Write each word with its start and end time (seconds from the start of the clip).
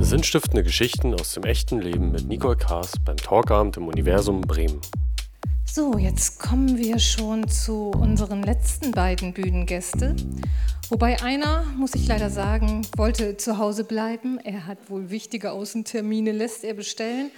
Sinnstiftende 0.00 0.62
Geschichten 0.62 1.14
aus 1.14 1.34
dem 1.34 1.44
echten 1.44 1.80
Leben 1.80 2.10
mit 2.10 2.26
Nicole 2.26 2.56
Kaas 2.56 2.92
beim 3.04 3.16
Talkabend 3.16 3.76
im 3.76 3.86
Universum 3.86 4.40
Bremen. 4.40 4.80
So, 5.64 5.96
jetzt 5.96 6.38
kommen 6.40 6.76
wir 6.76 6.98
schon 6.98 7.48
zu 7.48 7.90
unseren 7.90 8.42
letzten 8.42 8.90
beiden 8.90 9.32
Bühnengäste. 9.32 10.16
Wobei 10.90 11.22
einer, 11.22 11.64
muss 11.76 11.94
ich 11.94 12.06
leider 12.06 12.28
sagen, 12.28 12.86
wollte 12.96 13.36
zu 13.36 13.58
Hause 13.58 13.84
bleiben. 13.84 14.38
Er 14.40 14.66
hat 14.66 14.90
wohl 14.90 15.10
wichtige 15.10 15.52
Außentermine, 15.52 16.32
lässt 16.32 16.64
er 16.64 16.74
bestellen. 16.74 17.30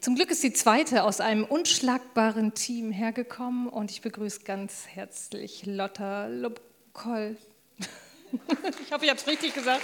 Zum 0.00 0.16
Glück 0.16 0.30
ist 0.30 0.42
die 0.42 0.52
zweite 0.52 1.04
aus 1.04 1.20
einem 1.20 1.44
unschlagbaren 1.44 2.54
Team 2.54 2.90
hergekommen 2.90 3.68
und 3.68 3.90
ich 3.90 4.02
begrüße 4.02 4.40
ganz 4.44 4.86
herzlich 4.88 5.64
Lotta 5.64 6.26
Lobkoll. 6.26 7.36
ich 7.78 8.92
hoffe, 8.92 9.04
ich 9.04 9.10
habe 9.10 9.18
es 9.18 9.26
richtig 9.26 9.54
gesagt. 9.54 9.82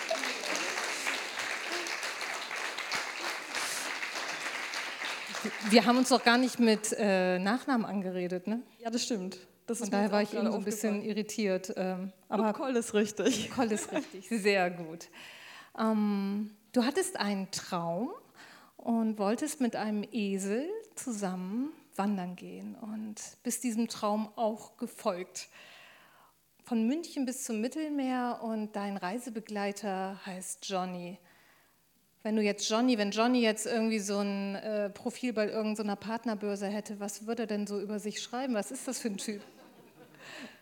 Wir 5.70 5.86
haben 5.86 5.98
uns 5.98 6.08
doch 6.08 6.22
gar 6.22 6.38
nicht 6.38 6.58
mit 6.58 6.94
äh, 6.98 7.38
Nachnamen 7.38 7.84
angeredet, 7.84 8.46
ne? 8.46 8.62
Ja, 8.78 8.90
das 8.90 9.04
stimmt. 9.04 9.38
Das 9.66 9.78
Von 9.78 9.90
daher 9.90 10.10
war 10.10 10.22
ich 10.22 10.34
eben 10.34 10.50
so 10.50 10.58
ein 10.58 10.64
bisschen 10.64 11.02
irritiert. 11.02 11.72
Ähm, 11.76 12.12
aber 12.28 12.52
Koll 12.52 12.74
ist 12.74 12.92
richtig. 12.92 13.50
Koll 13.52 13.70
ist 13.70 13.92
richtig, 13.92 14.28
sehr 14.28 14.70
gut. 14.70 15.08
Ähm, 15.78 16.50
du 16.72 16.84
hattest 16.84 17.18
einen 17.18 17.50
Traum 17.52 18.10
und 18.76 19.18
wolltest 19.18 19.60
mit 19.60 19.76
einem 19.76 20.04
Esel 20.10 20.68
zusammen 20.96 21.72
wandern 21.94 22.34
gehen 22.34 22.76
und 22.76 23.20
bist 23.42 23.62
diesem 23.62 23.88
Traum 23.88 24.30
auch 24.36 24.76
gefolgt. 24.76 25.48
Von 26.64 26.86
München 26.86 27.24
bis 27.26 27.44
zum 27.44 27.60
Mittelmeer 27.60 28.40
und 28.42 28.74
dein 28.74 28.96
Reisebegleiter 28.96 30.18
heißt 30.24 30.68
Johnny. 30.68 31.18
Wenn 32.22 32.36
du 32.36 32.42
jetzt 32.42 32.68
Johnny, 32.68 32.98
wenn 32.98 33.12
Johnny 33.12 33.40
jetzt 33.40 33.64
irgendwie 33.64 33.98
so 33.98 34.18
ein 34.18 34.54
äh, 34.56 34.90
Profil 34.90 35.32
bei 35.32 35.48
irgendeiner 35.48 35.96
Partnerbörse 35.96 36.66
hätte, 36.66 37.00
was 37.00 37.26
würde 37.26 37.44
er 37.44 37.46
denn 37.46 37.66
so 37.66 37.80
über 37.80 37.98
sich 37.98 38.20
schreiben? 38.20 38.52
Was 38.52 38.70
ist 38.70 38.86
das 38.86 38.98
für 38.98 39.08
ein 39.08 39.16
Typ? 39.16 39.40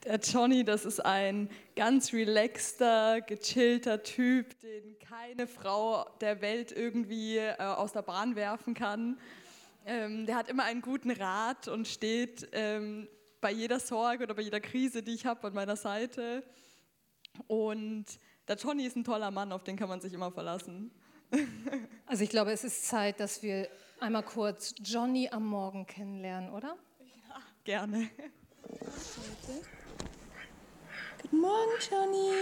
Der 0.04 0.20
Johnny, 0.20 0.62
das 0.62 0.84
ist 0.84 1.04
ein 1.04 1.50
ganz 1.74 2.12
relaxter, 2.12 3.20
gechillter 3.22 4.04
Typ, 4.04 4.58
den 4.60 4.96
keine 5.00 5.48
Frau 5.48 6.08
der 6.20 6.40
Welt 6.40 6.70
irgendwie 6.70 7.38
äh, 7.38 7.56
aus 7.58 7.92
der 7.92 8.02
Bahn 8.02 8.36
werfen 8.36 8.74
kann. 8.74 9.18
Ähm, 9.84 10.26
der 10.26 10.36
hat 10.36 10.48
immer 10.48 10.62
einen 10.62 10.80
guten 10.80 11.10
Rat 11.10 11.66
und 11.66 11.88
steht 11.88 12.48
ähm, 12.52 13.08
bei 13.40 13.50
jeder 13.50 13.80
Sorge 13.80 14.22
oder 14.22 14.34
bei 14.34 14.42
jeder 14.42 14.60
Krise, 14.60 15.02
die 15.02 15.14
ich 15.14 15.26
habe, 15.26 15.48
an 15.48 15.54
meiner 15.54 15.76
Seite. 15.76 16.44
Und 17.48 18.04
der 18.46 18.54
Johnny 18.54 18.86
ist 18.86 18.94
ein 18.94 19.02
toller 19.02 19.32
Mann, 19.32 19.50
auf 19.50 19.64
den 19.64 19.76
kann 19.76 19.88
man 19.88 20.00
sich 20.00 20.12
immer 20.12 20.30
verlassen. 20.30 20.92
Also 22.06 22.24
ich 22.24 22.30
glaube, 22.30 22.52
es 22.52 22.64
ist 22.64 22.86
Zeit, 22.86 23.20
dass 23.20 23.42
wir 23.42 23.68
einmal 24.00 24.22
kurz 24.22 24.74
Johnny 24.82 25.28
am 25.30 25.46
Morgen 25.46 25.86
kennenlernen, 25.86 26.50
oder? 26.52 26.76
Ja, 27.28 27.42
gerne. 27.64 28.08
Guten 31.22 31.40
Morgen, 31.40 31.72
Johnny. 31.90 32.32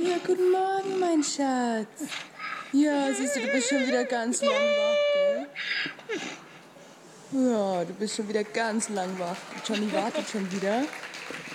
Ja, 0.00 0.18
guten 0.26 0.50
Morgen, 0.50 0.98
mein 0.98 1.22
Schatz. 1.22 2.10
Ja, 2.72 3.12
siehst 3.14 3.36
du, 3.36 3.40
du 3.40 3.46
bist 3.52 3.68
schon 3.68 3.86
wieder 3.86 4.04
ganz 4.04 4.42
lang 4.42 4.50
wach, 4.50 4.96
gell? 5.14 5.46
Ja, 7.34 7.84
du 7.84 7.92
bist 7.94 8.14
schon 8.14 8.28
wieder 8.28 8.44
ganz 8.44 8.88
lang 8.90 9.18
wach. 9.18 9.36
Johnny 9.66 9.92
wartet 9.92 10.28
schon 10.28 10.48
wieder, 10.52 10.84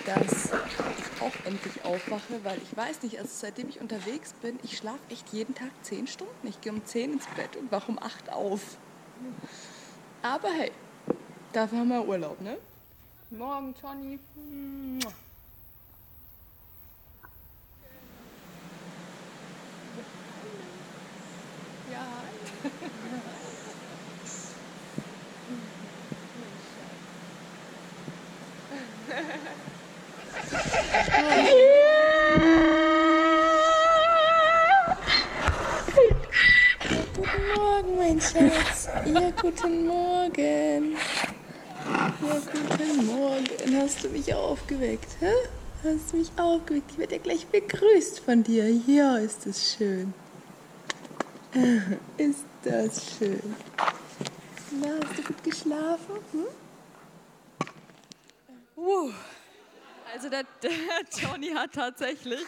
dass 0.04 0.50
ich 0.52 1.22
auch 1.22 1.32
endlich 1.46 1.82
aufwache, 1.86 2.38
weil 2.42 2.58
ich 2.58 2.76
weiß 2.76 3.02
nicht, 3.02 3.18
also 3.18 3.30
seitdem 3.32 3.70
ich 3.70 3.80
unterwegs 3.80 4.34
bin, 4.42 4.58
ich 4.62 4.76
schlafe 4.76 4.98
echt 5.08 5.32
jeden 5.32 5.54
Tag 5.54 5.70
zehn 5.80 6.06
Stunden. 6.06 6.46
Ich 6.46 6.60
gehe 6.60 6.70
um 6.70 6.84
zehn 6.84 7.14
ins 7.14 7.24
Bett 7.28 7.56
und 7.56 7.72
wache 7.72 7.90
um 7.90 7.98
acht 7.98 8.30
auf. 8.30 8.60
Aber 10.20 10.50
hey, 10.50 10.70
dafür 11.54 11.78
haben 11.78 11.88
wir 11.88 12.06
Urlaub, 12.06 12.38
ne? 12.42 12.58
Morgen, 13.30 13.74
Johnny. 13.82 14.18
Ja. 15.02 15.10
Guten 37.14 37.54
Morgen, 37.54 37.96
mein 37.96 38.20
Schatz. 38.20 38.88
Ja, 39.04 39.30
guten 39.40 39.86
Morgen. 39.86 40.96
Ja, 41.86 42.12
guten 42.20 43.06
Morgen. 43.06 43.80
Hast 43.80 44.02
du 44.02 44.08
mich 44.08 44.34
aufgeweckt, 44.34 45.16
hä? 45.20 45.32
Hast 45.84 46.12
du 46.12 46.16
mich 46.16 46.30
aufgeweckt? 46.36 46.90
Ich 46.90 46.98
werde 46.98 47.16
ja 47.16 47.22
gleich 47.22 47.46
begrüßt 47.46 48.20
von 48.20 48.42
dir. 48.42 48.68
Ja, 48.68 49.16
ist 49.18 49.46
das 49.46 49.74
schön. 49.76 50.12
Ist 52.16 52.44
das 52.62 53.16
schön. 53.16 53.54
Na, 54.80 54.88
hast 55.04 55.18
du 55.18 55.22
gut 55.22 55.42
geschlafen? 55.44 56.16
Hm? 56.32 56.46
Uh. 58.76 59.10
Also 60.12 60.28
der, 60.28 60.44
der 60.62 60.70
Johnny 61.22 61.50
hat 61.50 61.72
tatsächlich 61.72 62.40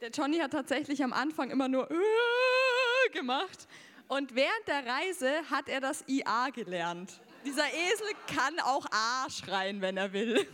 Der 0.00 0.10
Johnny 0.10 0.38
hat 0.38 0.52
tatsächlich 0.52 1.02
am 1.02 1.12
Anfang 1.12 1.50
immer 1.50 1.68
nur 1.68 1.90
äh 1.90 3.10
gemacht 3.12 3.66
und 4.06 4.34
während 4.34 4.68
der 4.68 4.86
Reise 4.86 5.30
hat 5.50 5.68
er 5.68 5.80
das 5.80 6.04
IA 6.06 6.50
gelernt. 6.50 7.20
Dieser 7.44 7.66
Esel 7.66 8.06
kann 8.26 8.60
auch 8.60 8.86
A 8.90 9.28
schreien, 9.30 9.80
wenn 9.80 9.96
er 9.96 10.12
will. 10.12 10.46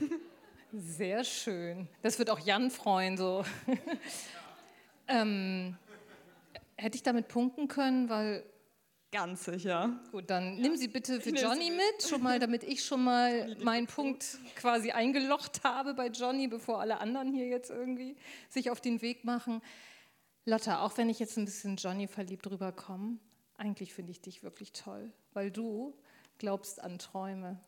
Sehr 0.72 1.24
schön. 1.24 1.88
Das 2.02 2.18
wird 2.18 2.30
auch 2.30 2.40
Jan 2.40 2.70
freuen 2.70 3.16
so. 3.16 3.44
ähm, 5.08 5.76
hätte 6.76 6.96
ich 6.96 7.02
damit 7.02 7.28
punkten 7.28 7.68
können, 7.68 8.08
weil 8.08 8.44
Ganz 9.14 9.44
sicher. 9.44 10.00
Gut, 10.10 10.28
dann 10.28 10.56
nimm 10.56 10.76
sie 10.76 10.88
bitte 10.88 11.20
für 11.20 11.30
Johnny 11.30 11.70
mit, 11.70 12.02
schon 12.02 12.20
mal, 12.20 12.41
damit 12.41 12.64
ich 12.64 12.84
schon 12.84 13.04
mal 13.04 13.56
meinen 13.62 13.86
Punkt 13.86 14.38
quasi 14.56 14.91
eingelocht 14.91 15.62
habe 15.62 15.94
bei 15.94 16.08
Johnny, 16.08 16.48
bevor 16.48 16.80
alle 16.80 16.98
anderen 16.98 17.32
hier 17.32 17.47
jetzt 17.47 17.70
irgendwie 17.70 18.16
sich 18.50 18.72
auf 18.72 18.80
den 18.80 19.02
Weg 19.02 19.25
machen. 19.25 19.62
Lotta, 20.47 20.80
auch 20.80 20.98
wenn 20.98 21.08
ich 21.10 21.20
jetzt 21.20 21.38
ein 21.38 21.44
bisschen 21.44 21.76
Johnny 21.76 22.08
verliebt 22.08 22.50
rüberkomme, 22.50 23.19
eigentlich 23.56 23.94
finde 23.94 24.10
ich 24.10 24.20
dich 24.20 24.42
wirklich 24.42 24.72
toll, 24.72 25.12
weil 25.32 25.52
du 25.52 25.96
glaubst 26.38 26.82
an 26.82 26.98
Träume. 26.98 27.60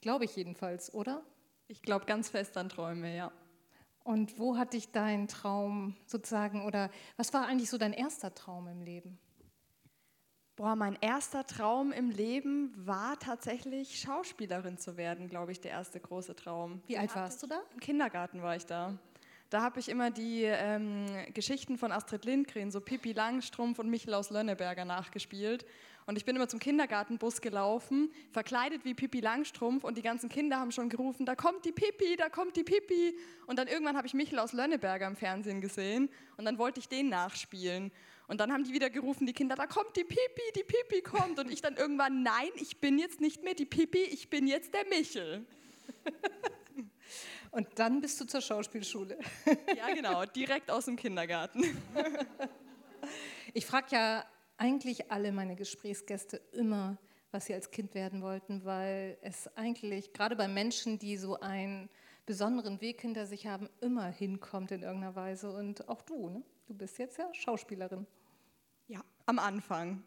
Glaube 0.00 0.24
ich 0.24 0.36
jedenfalls, 0.36 0.94
oder? 0.94 1.24
Ich 1.66 1.82
glaube 1.82 2.04
ganz 2.04 2.28
fest 2.28 2.56
an 2.56 2.68
Träume, 2.68 3.16
ja. 3.16 3.32
Und 4.04 4.38
wo 4.38 4.56
hat 4.56 4.74
dich 4.74 4.92
dein 4.92 5.26
Traum 5.26 5.96
sozusagen, 6.06 6.64
oder 6.64 6.92
was 7.16 7.34
war 7.34 7.48
eigentlich 7.48 7.70
so 7.70 7.76
dein 7.76 7.92
erster 7.92 8.32
Traum 8.36 8.68
im 8.68 8.82
Leben? 8.82 9.18
Boah, 10.60 10.76
mein 10.76 10.98
erster 11.00 11.46
Traum 11.46 11.90
im 11.90 12.10
Leben 12.10 12.70
war 12.76 13.18
tatsächlich 13.18 13.98
Schauspielerin 13.98 14.76
zu 14.76 14.98
werden, 14.98 15.26
glaube 15.26 15.52
ich, 15.52 15.60
der 15.62 15.70
erste 15.70 15.98
große 15.98 16.36
Traum. 16.36 16.82
Wie 16.86 16.98
alt 16.98 17.16
warst 17.16 17.42
du 17.42 17.46
da? 17.46 17.62
Im 17.72 17.80
Kindergarten 17.80 18.42
war 18.42 18.56
ich 18.56 18.66
da. 18.66 18.98
Da 19.48 19.62
habe 19.62 19.80
ich 19.80 19.88
immer 19.88 20.10
die 20.10 20.42
ähm, 20.42 21.06
Geschichten 21.32 21.78
von 21.78 21.92
Astrid 21.92 22.26
Lindgren, 22.26 22.70
so 22.70 22.82
Pippi 22.82 23.14
Langstrumpf 23.14 23.78
und 23.78 23.88
Michel 23.88 24.12
aus 24.12 24.28
Lönneberger 24.28 24.84
nachgespielt. 24.84 25.64
Und 26.04 26.18
ich 26.18 26.26
bin 26.26 26.36
immer 26.36 26.48
zum 26.48 26.60
Kindergartenbus 26.60 27.40
gelaufen, 27.40 28.10
verkleidet 28.30 28.84
wie 28.84 28.92
Pippi 28.92 29.20
Langstrumpf 29.20 29.82
und 29.84 29.96
die 29.96 30.02
ganzen 30.02 30.28
Kinder 30.28 30.60
haben 30.60 30.72
schon 30.72 30.90
gerufen, 30.90 31.24
da 31.24 31.36
kommt 31.36 31.64
die 31.64 31.72
Pippi, 31.72 32.16
da 32.18 32.28
kommt 32.28 32.54
die 32.56 32.64
Pippi. 32.64 33.16
Und 33.46 33.58
dann 33.58 33.66
irgendwann 33.66 33.96
habe 33.96 34.06
ich 34.06 34.12
Michel 34.12 34.38
aus 34.38 34.52
Lönneberger 34.52 35.06
im 35.06 35.16
Fernsehen 35.16 35.62
gesehen 35.62 36.10
und 36.36 36.44
dann 36.44 36.58
wollte 36.58 36.80
ich 36.80 36.88
den 36.90 37.08
nachspielen. 37.08 37.90
Und 38.30 38.38
dann 38.38 38.52
haben 38.52 38.62
die 38.62 38.72
wieder 38.72 38.90
gerufen, 38.90 39.26
die 39.26 39.32
Kinder, 39.32 39.56
da 39.56 39.66
kommt 39.66 39.96
die 39.96 40.04
Pipi, 40.04 40.52
die 40.54 40.62
Pipi 40.62 41.02
kommt. 41.02 41.40
Und 41.40 41.50
ich 41.50 41.62
dann 41.62 41.76
irgendwann, 41.76 42.22
nein, 42.22 42.50
ich 42.54 42.78
bin 42.78 42.96
jetzt 42.96 43.20
nicht 43.20 43.42
mehr 43.42 43.54
die 43.54 43.64
Pipi, 43.66 43.98
ich 43.98 44.30
bin 44.30 44.46
jetzt 44.46 44.72
der 44.72 44.86
Michel. 44.86 45.44
Und 47.50 47.66
dann 47.74 48.00
bist 48.00 48.20
du 48.20 48.26
zur 48.26 48.40
Schauspielschule. 48.40 49.18
Ja, 49.76 49.92
genau, 49.92 50.24
direkt 50.26 50.70
aus 50.70 50.84
dem 50.84 50.94
Kindergarten. 50.94 51.64
Ich 53.52 53.66
frage 53.66 53.86
ja 53.90 54.24
eigentlich 54.58 55.10
alle 55.10 55.32
meine 55.32 55.56
Gesprächsgäste 55.56 56.36
immer, 56.52 56.98
was 57.32 57.46
sie 57.46 57.54
als 57.54 57.72
Kind 57.72 57.96
werden 57.96 58.22
wollten, 58.22 58.64
weil 58.64 59.18
es 59.22 59.48
eigentlich, 59.56 60.12
gerade 60.12 60.36
bei 60.36 60.46
Menschen, 60.46 61.00
die 61.00 61.16
so 61.16 61.40
einen 61.40 61.90
besonderen 62.26 62.80
Weg 62.80 63.00
hinter 63.00 63.26
sich 63.26 63.48
haben, 63.48 63.68
immer 63.80 64.06
hinkommt 64.06 64.70
in 64.70 64.84
irgendeiner 64.84 65.16
Weise. 65.16 65.50
Und 65.50 65.88
auch 65.88 66.02
du, 66.02 66.28
ne? 66.28 66.44
du 66.68 66.74
bist 66.74 66.96
jetzt 66.98 67.18
ja 67.18 67.28
Schauspielerin. 67.34 68.06
Am 69.30 69.38
Anfang. 69.38 70.02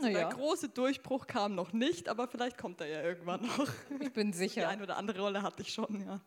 Der 0.00 0.28
große 0.28 0.68
Durchbruch 0.68 1.26
kam 1.26 1.56
noch 1.56 1.72
nicht, 1.72 2.08
aber 2.08 2.28
vielleicht 2.28 2.56
kommt 2.56 2.80
er 2.80 2.86
ja 2.86 3.02
irgendwann 3.02 3.42
noch. 3.42 3.68
Ich 3.98 4.12
bin 4.12 4.30
Die 4.30 4.38
sicher. 4.38 4.68
eine 4.68 4.84
oder 4.84 4.96
andere 4.96 5.20
Rolle 5.20 5.42
hatte 5.42 5.62
ich 5.62 5.72
schon, 5.72 6.04
ja. 6.06 6.20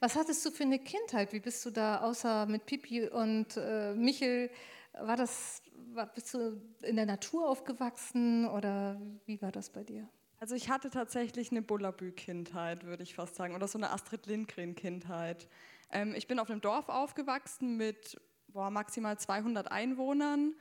Was 0.00 0.14
hattest 0.14 0.44
du 0.44 0.50
für 0.50 0.64
eine 0.64 0.78
Kindheit? 0.78 1.32
Wie 1.32 1.40
bist 1.40 1.64
du 1.64 1.70
da, 1.70 2.02
außer 2.02 2.44
mit 2.44 2.66
Pipi 2.66 3.08
und 3.08 3.56
äh, 3.56 3.94
Michel, 3.94 4.50
war 4.92 5.16
das, 5.16 5.62
war, 5.94 6.04
bist 6.12 6.34
du 6.34 6.60
in 6.82 6.96
der 6.96 7.06
Natur 7.06 7.48
aufgewachsen 7.48 8.46
oder 8.48 9.00
wie 9.24 9.40
war 9.40 9.50
das 9.50 9.70
bei 9.70 9.82
dir? 9.82 10.06
Also 10.40 10.54
ich 10.54 10.68
hatte 10.68 10.90
tatsächlich 10.90 11.52
eine 11.52 11.62
Bullabü-Kindheit, 11.62 12.84
würde 12.84 13.02
ich 13.02 13.14
fast 13.14 13.36
sagen, 13.36 13.54
oder 13.54 13.66
so 13.66 13.78
eine 13.78 13.92
Astrid 13.92 14.26
Lindgren-Kindheit. 14.26 15.48
Ähm, 15.90 16.14
ich 16.14 16.26
bin 16.26 16.38
auf 16.38 16.50
einem 16.50 16.60
Dorf 16.60 16.90
aufgewachsen 16.90 17.78
mit 17.78 18.20
boah, 18.48 18.68
maximal 18.68 19.18
200 19.18 19.72
Einwohnern 19.72 20.54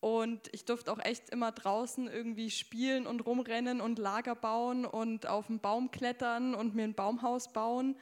und 0.00 0.48
ich 0.52 0.64
durfte 0.64 0.92
auch 0.92 0.98
echt 0.98 1.30
immer 1.30 1.52
draußen 1.52 2.06
irgendwie 2.08 2.50
spielen 2.50 3.06
und 3.06 3.20
rumrennen 3.20 3.80
und 3.80 3.98
Lager 3.98 4.34
bauen 4.34 4.84
und 4.84 5.26
auf 5.26 5.48
einen 5.48 5.60
Baum 5.60 5.90
klettern 5.90 6.54
und 6.54 6.74
mir 6.74 6.84
ein 6.84 6.94
Baumhaus 6.94 7.52
bauen. 7.52 7.96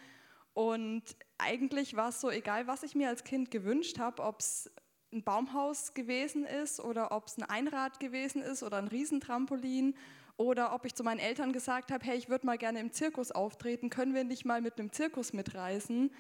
Und 0.55 1.03
eigentlich 1.39 1.97
war 1.97 2.11
es 2.11 2.21
so, 2.21 2.31
egal 2.31 2.67
was 2.67 2.83
ich 2.83 2.95
mir 2.95 3.09
als 3.09 3.25
Kind 3.25 3.51
gewünscht 3.51 3.99
habe, 3.99 4.23
ob 4.23 4.41
es 4.41 4.71
ein 5.13 5.23
Baumhaus 5.23 5.95
gewesen 5.95 6.45
ist 6.45 6.81
oder 6.81 7.13
ob 7.13 7.29
es 7.29 7.39
ein 7.39 7.45
Einrad 7.45 8.01
gewesen 8.01 8.43
ist 8.43 8.63
oder 8.63 8.79
ein 8.79 8.89
Riesentrampolin 8.89 9.97
oder 10.37 10.75
ob 10.75 10.85
ich 10.85 10.95
zu 10.95 11.05
meinen 11.05 11.21
Eltern 11.21 11.53
gesagt 11.53 11.93
habe, 11.93 12.05
hey, 12.05 12.17
ich 12.17 12.29
würde 12.29 12.47
mal 12.47 12.59
gerne 12.59 12.81
im 12.81 12.93
Zirkus 12.93 13.31
auftreten, 13.31 13.91
können 13.91 14.15
wir 14.15 14.25
nicht 14.25 14.45
mal 14.45 14.61
mit 14.61 14.79
einem 14.79 14.93
Zirkus 14.93 15.33
mitreisen? 15.33 16.13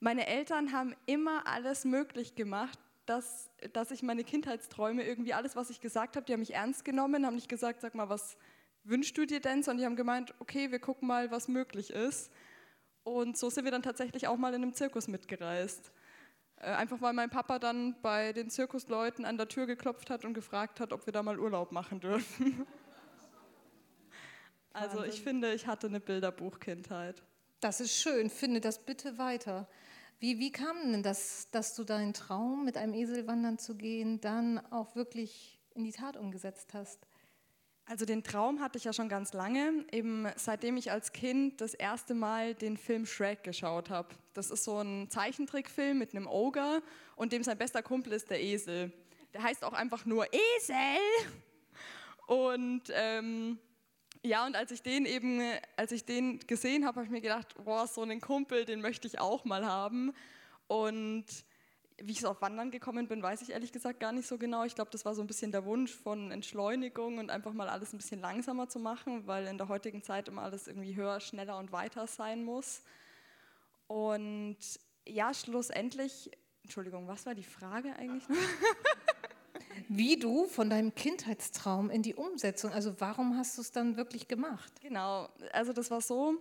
Meine 0.00 0.26
Eltern 0.26 0.72
haben 0.72 0.96
immer 1.06 1.46
alles 1.46 1.84
möglich 1.84 2.34
gemacht, 2.34 2.78
dass, 3.06 3.50
dass 3.72 3.90
ich 3.90 4.02
meine 4.02 4.24
Kindheitsträume 4.24 5.04
irgendwie, 5.04 5.34
alles, 5.34 5.56
was 5.56 5.70
ich 5.70 5.80
gesagt 5.80 6.16
habe, 6.16 6.24
die 6.26 6.32
haben 6.32 6.40
mich 6.40 6.54
ernst 6.54 6.84
genommen, 6.84 7.26
haben 7.26 7.34
nicht 7.34 7.48
gesagt, 7.48 7.80
sag 7.80 7.94
mal, 7.94 8.08
was 8.08 8.36
wünschst 8.84 9.16
du 9.16 9.26
dir 9.26 9.40
denn, 9.40 9.62
sondern 9.62 9.78
die 9.78 9.86
haben 9.86 9.96
gemeint, 9.96 10.34
okay, 10.38 10.70
wir 10.70 10.78
gucken 10.78 11.08
mal, 11.08 11.30
was 11.30 11.48
möglich 11.48 11.90
ist. 11.90 12.30
Und 13.04 13.36
so 13.36 13.50
sind 13.50 13.64
wir 13.64 13.72
dann 13.72 13.82
tatsächlich 13.82 14.28
auch 14.28 14.36
mal 14.36 14.54
in 14.54 14.62
einem 14.62 14.74
Zirkus 14.74 15.08
mitgereist. 15.08 15.92
Äh, 16.56 16.70
Einfach 16.70 17.00
weil 17.00 17.12
mein 17.12 17.30
Papa 17.30 17.58
dann 17.58 18.00
bei 18.02 18.32
den 18.32 18.50
Zirkusleuten 18.50 19.24
an 19.24 19.36
der 19.36 19.48
Tür 19.48 19.66
geklopft 19.66 20.10
hat 20.10 20.24
und 20.24 20.34
gefragt 20.34 20.80
hat, 20.80 20.92
ob 20.92 21.06
wir 21.06 21.12
da 21.12 21.22
mal 21.22 21.38
Urlaub 21.38 21.72
machen 21.72 22.00
dürfen. 22.00 22.66
Also 24.74 25.04
ich 25.04 25.20
finde, 25.20 25.52
ich 25.52 25.66
hatte 25.66 25.86
eine 25.86 26.00
Bilderbuchkindheit. 26.00 27.22
Das 27.60 27.80
ist 27.80 27.94
schön, 27.94 28.30
finde 28.30 28.58
das 28.58 28.78
bitte 28.78 29.18
weiter. 29.18 29.68
Wie, 30.22 30.38
wie 30.38 30.52
kam 30.52 30.92
denn 30.92 31.02
das, 31.02 31.48
dass 31.50 31.74
du 31.74 31.82
deinen 31.82 32.14
Traum, 32.14 32.64
mit 32.64 32.76
einem 32.76 32.94
Esel 32.94 33.26
wandern 33.26 33.58
zu 33.58 33.74
gehen, 33.74 34.20
dann 34.20 34.60
auch 34.70 34.94
wirklich 34.94 35.58
in 35.74 35.82
die 35.82 35.90
Tat 35.90 36.16
umgesetzt 36.16 36.74
hast? 36.74 37.08
Also 37.86 38.04
den 38.04 38.22
Traum 38.22 38.60
hatte 38.60 38.78
ich 38.78 38.84
ja 38.84 38.92
schon 38.92 39.08
ganz 39.08 39.32
lange, 39.32 39.84
eben 39.90 40.28
seitdem 40.36 40.76
ich 40.76 40.92
als 40.92 41.12
Kind 41.12 41.60
das 41.60 41.74
erste 41.74 42.14
Mal 42.14 42.54
den 42.54 42.76
Film 42.76 43.04
Shrek 43.04 43.42
geschaut 43.42 43.90
habe. 43.90 44.10
Das 44.32 44.52
ist 44.52 44.62
so 44.62 44.78
ein 44.78 45.10
Zeichentrickfilm 45.10 45.98
mit 45.98 46.14
einem 46.14 46.28
Ogre 46.28 46.84
und 47.16 47.32
dem 47.32 47.42
sein 47.42 47.58
bester 47.58 47.82
Kumpel 47.82 48.12
ist 48.12 48.30
der 48.30 48.40
Esel. 48.40 48.92
Der 49.34 49.42
heißt 49.42 49.64
auch 49.64 49.72
einfach 49.72 50.06
nur 50.06 50.28
Esel. 50.32 51.00
Und 52.28 52.82
ähm, 52.92 53.58
ja, 54.24 54.46
und 54.46 54.54
als 54.54 54.70
ich 54.70 54.82
den 54.82 55.04
eben, 55.04 55.40
als 55.76 55.92
ich 55.92 56.04
den 56.04 56.38
gesehen 56.40 56.84
habe, 56.86 56.96
habe 56.96 57.06
ich 57.06 57.10
mir 57.10 57.20
gedacht, 57.20 57.54
boah, 57.64 57.86
so 57.86 58.02
einen 58.02 58.20
Kumpel, 58.20 58.64
den 58.64 58.80
möchte 58.80 59.08
ich 59.08 59.18
auch 59.18 59.44
mal 59.44 59.66
haben. 59.66 60.12
Und 60.68 61.24
wie 61.98 62.12
ich 62.12 62.20
so 62.20 62.28
auf 62.28 62.40
Wandern 62.40 62.70
gekommen 62.70 63.08
bin, 63.08 63.22
weiß 63.22 63.42
ich 63.42 63.50
ehrlich 63.50 63.72
gesagt 63.72 64.00
gar 64.00 64.12
nicht 64.12 64.26
so 64.26 64.38
genau. 64.38 64.64
Ich 64.64 64.74
glaube, 64.74 64.90
das 64.90 65.04
war 65.04 65.14
so 65.14 65.22
ein 65.22 65.26
bisschen 65.26 65.52
der 65.52 65.64
Wunsch 65.64 65.92
von 65.92 66.30
Entschleunigung 66.30 67.18
und 67.18 67.30
einfach 67.30 67.52
mal 67.52 67.68
alles 67.68 67.92
ein 67.92 67.98
bisschen 67.98 68.20
langsamer 68.20 68.68
zu 68.68 68.78
machen, 68.78 69.26
weil 69.26 69.46
in 69.46 69.58
der 69.58 69.68
heutigen 69.68 70.02
Zeit 70.02 70.28
immer 70.28 70.42
alles 70.42 70.68
irgendwie 70.68 70.96
höher, 70.96 71.20
schneller 71.20 71.58
und 71.58 71.72
weiter 71.72 72.06
sein 72.06 72.44
muss. 72.44 72.82
Und 73.86 74.56
ja, 75.06 75.34
schlussendlich, 75.34 76.30
Entschuldigung, 76.62 77.08
was 77.08 77.26
war 77.26 77.34
die 77.34 77.42
Frage 77.42 77.94
eigentlich 77.96 78.28
noch? 78.28 78.36
Wie 79.88 80.16
du 80.16 80.46
von 80.46 80.70
deinem 80.70 80.94
Kindheitstraum 80.94 81.90
in 81.90 82.02
die 82.02 82.14
Umsetzung, 82.14 82.72
also 82.72 82.94
warum 83.00 83.36
hast 83.36 83.56
du 83.56 83.62
es 83.62 83.72
dann 83.72 83.96
wirklich 83.96 84.28
gemacht? 84.28 84.72
Genau, 84.80 85.28
also 85.52 85.72
das 85.72 85.90
war 85.90 86.00
so, 86.00 86.34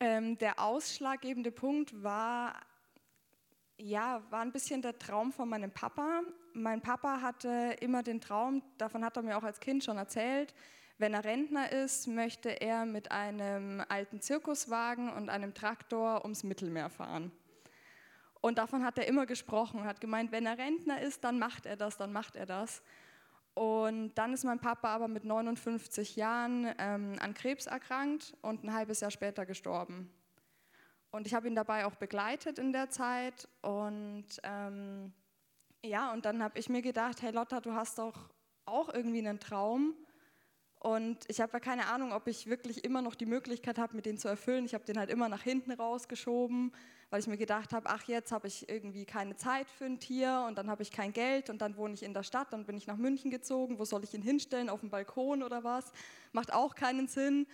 ähm, 0.00 0.38
der 0.38 0.58
ausschlaggebende 0.60 1.50
Punkt 1.50 2.02
war, 2.02 2.54
ja, 3.78 4.22
war 4.30 4.40
ein 4.40 4.52
bisschen 4.52 4.82
der 4.82 4.98
Traum 4.98 5.32
von 5.32 5.48
meinem 5.48 5.70
Papa. 5.70 6.22
Mein 6.52 6.80
Papa 6.80 7.20
hatte 7.20 7.76
immer 7.80 8.02
den 8.02 8.20
Traum, 8.20 8.62
davon 8.76 9.04
hat 9.04 9.16
er 9.16 9.22
mir 9.22 9.38
auch 9.38 9.44
als 9.44 9.60
Kind 9.60 9.84
schon 9.84 9.96
erzählt, 9.96 10.54
wenn 10.98 11.14
er 11.14 11.24
Rentner 11.24 11.70
ist, 11.70 12.08
möchte 12.08 12.48
er 12.60 12.84
mit 12.84 13.12
einem 13.12 13.82
alten 13.88 14.20
Zirkuswagen 14.20 15.12
und 15.12 15.28
einem 15.28 15.54
Traktor 15.54 16.22
ums 16.24 16.42
Mittelmeer 16.42 16.90
fahren. 16.90 17.30
Und 18.40 18.58
davon 18.58 18.84
hat 18.84 18.98
er 18.98 19.06
immer 19.06 19.26
gesprochen, 19.26 19.84
hat 19.84 20.00
gemeint, 20.00 20.32
wenn 20.32 20.46
er 20.46 20.58
Rentner 20.58 21.00
ist, 21.00 21.24
dann 21.24 21.38
macht 21.38 21.66
er 21.66 21.76
das, 21.76 21.96
dann 21.96 22.12
macht 22.12 22.36
er 22.36 22.46
das. 22.46 22.82
Und 23.54 24.14
dann 24.14 24.32
ist 24.32 24.44
mein 24.44 24.60
Papa 24.60 24.94
aber 24.94 25.08
mit 25.08 25.24
59 25.24 26.14
Jahren 26.14 26.72
ähm, 26.78 27.16
an 27.20 27.34
Krebs 27.34 27.66
erkrankt 27.66 28.36
und 28.40 28.62
ein 28.62 28.72
halbes 28.72 29.00
Jahr 29.00 29.10
später 29.10 29.46
gestorben. 29.46 30.12
Und 31.10 31.26
ich 31.26 31.34
habe 31.34 31.48
ihn 31.48 31.56
dabei 31.56 31.84
auch 31.86 31.96
begleitet 31.96 32.58
in 32.58 32.72
der 32.72 32.90
Zeit. 32.90 33.48
Und 33.62 34.26
ähm, 34.44 35.12
ja, 35.84 36.12
und 36.12 36.24
dann 36.24 36.42
habe 36.42 36.58
ich 36.58 36.68
mir 36.68 36.82
gedacht, 36.82 37.22
hey 37.22 37.32
Lotta, 37.32 37.60
du 37.60 37.72
hast 37.72 37.98
doch 37.98 38.30
auch 38.64 38.92
irgendwie 38.92 39.26
einen 39.26 39.40
Traum. 39.40 39.94
Und 40.80 41.18
ich 41.26 41.40
habe 41.40 41.52
ja 41.54 41.60
keine 41.60 41.86
Ahnung, 41.86 42.12
ob 42.12 42.28
ich 42.28 42.46
wirklich 42.46 42.84
immer 42.84 43.02
noch 43.02 43.16
die 43.16 43.26
Möglichkeit 43.26 43.78
habe, 43.78 43.96
mir 43.96 44.02
den 44.02 44.16
zu 44.16 44.28
erfüllen. 44.28 44.64
Ich 44.64 44.74
habe 44.74 44.84
den 44.84 44.96
halt 44.98 45.10
immer 45.10 45.28
nach 45.28 45.42
hinten 45.42 45.72
rausgeschoben, 45.72 46.72
weil 47.10 47.20
ich 47.20 47.26
mir 47.26 47.36
gedacht 47.36 47.72
habe, 47.72 47.88
ach, 47.88 48.04
jetzt 48.04 48.30
habe 48.30 48.46
ich 48.46 48.68
irgendwie 48.68 49.04
keine 49.04 49.34
Zeit 49.36 49.68
für 49.68 49.86
ein 49.86 49.98
Tier 49.98 50.44
und 50.46 50.56
dann 50.56 50.70
habe 50.70 50.82
ich 50.82 50.92
kein 50.92 51.12
Geld 51.12 51.50
und 51.50 51.62
dann 51.62 51.76
wohne 51.76 51.94
ich 51.94 52.04
in 52.04 52.14
der 52.14 52.22
Stadt, 52.22 52.52
dann 52.52 52.64
bin 52.64 52.76
ich 52.76 52.86
nach 52.86 52.96
München 52.96 53.30
gezogen. 53.30 53.80
Wo 53.80 53.84
soll 53.84 54.04
ich 54.04 54.14
ihn 54.14 54.22
hinstellen? 54.22 54.68
Auf 54.68 54.80
dem 54.80 54.90
Balkon 54.90 55.42
oder 55.42 55.64
was? 55.64 55.90
Macht 56.32 56.52
auch 56.52 56.76
keinen 56.76 57.08
Sinn. 57.08 57.48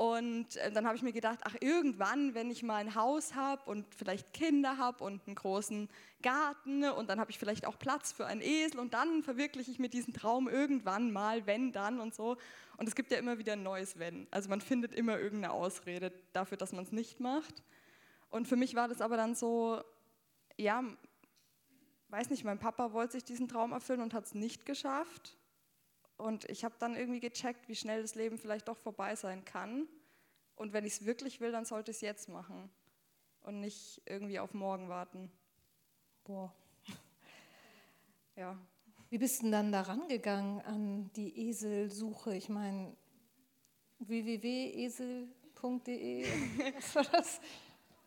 Und 0.00 0.56
äh, 0.56 0.72
dann 0.72 0.86
habe 0.86 0.96
ich 0.96 1.02
mir 1.02 1.12
gedacht, 1.12 1.40
ach, 1.42 1.54
irgendwann, 1.60 2.34
wenn 2.34 2.50
ich 2.50 2.62
mal 2.62 2.76
ein 2.76 2.94
Haus 2.94 3.34
habe 3.34 3.70
und 3.70 3.94
vielleicht 3.94 4.32
Kinder 4.32 4.78
habe 4.78 5.04
und 5.04 5.20
einen 5.26 5.34
großen 5.34 5.90
Garten 6.22 6.84
und 6.84 7.10
dann 7.10 7.20
habe 7.20 7.30
ich 7.30 7.38
vielleicht 7.38 7.66
auch 7.66 7.78
Platz 7.78 8.10
für 8.10 8.24
einen 8.24 8.40
Esel 8.40 8.80
und 8.80 8.94
dann 8.94 9.22
verwirkliche 9.22 9.70
ich 9.70 9.78
mir 9.78 9.90
diesen 9.90 10.14
Traum 10.14 10.48
irgendwann 10.48 11.12
mal, 11.12 11.46
wenn 11.46 11.72
dann 11.72 12.00
und 12.00 12.14
so. 12.14 12.38
Und 12.78 12.88
es 12.88 12.94
gibt 12.94 13.12
ja 13.12 13.18
immer 13.18 13.36
wieder 13.36 13.52
ein 13.52 13.62
neues 13.62 13.98
Wenn. 13.98 14.26
Also 14.30 14.48
man 14.48 14.62
findet 14.62 14.94
immer 14.94 15.18
irgendeine 15.18 15.52
Ausrede 15.52 16.14
dafür, 16.32 16.56
dass 16.56 16.72
man 16.72 16.84
es 16.84 16.92
nicht 16.92 17.20
macht. 17.20 17.62
Und 18.30 18.48
für 18.48 18.56
mich 18.56 18.74
war 18.74 18.88
das 18.88 19.02
aber 19.02 19.18
dann 19.18 19.34
so, 19.34 19.84
ja, 20.56 20.82
weiß 22.08 22.30
nicht, 22.30 22.44
mein 22.44 22.58
Papa 22.58 22.94
wollte 22.94 23.12
sich 23.12 23.24
diesen 23.24 23.48
Traum 23.48 23.72
erfüllen 23.72 24.00
und 24.00 24.14
hat 24.14 24.24
es 24.24 24.32
nicht 24.32 24.64
geschafft. 24.64 25.36
Und 26.20 26.48
ich 26.50 26.64
habe 26.64 26.74
dann 26.78 26.96
irgendwie 26.96 27.20
gecheckt, 27.20 27.68
wie 27.68 27.74
schnell 27.74 28.02
das 28.02 28.14
Leben 28.14 28.38
vielleicht 28.38 28.68
doch 28.68 28.76
vorbei 28.76 29.16
sein 29.16 29.44
kann. 29.44 29.88
Und 30.54 30.72
wenn 30.72 30.84
ich 30.84 30.92
es 30.94 31.06
wirklich 31.06 31.40
will, 31.40 31.50
dann 31.52 31.64
sollte 31.64 31.90
ich 31.90 31.96
es 31.96 32.00
jetzt 32.02 32.28
machen 32.28 32.70
und 33.42 33.60
nicht 33.60 34.02
irgendwie 34.04 34.38
auf 34.38 34.52
morgen 34.52 34.88
warten. 34.88 35.32
Boah. 36.24 36.54
Ja. 38.36 38.58
Wie 39.08 39.18
bist 39.18 39.40
du 39.40 39.44
denn 39.44 39.52
dann 39.52 39.72
da 39.72 39.80
rangegangen 39.82 40.60
an 40.60 41.10
die 41.14 41.48
Eselsuche? 41.48 42.36
Ich 42.36 42.48
meine, 42.48 42.96
www.esel.de, 43.98 45.28
was 46.76 46.94
war 46.94 47.04
das? 47.04 47.40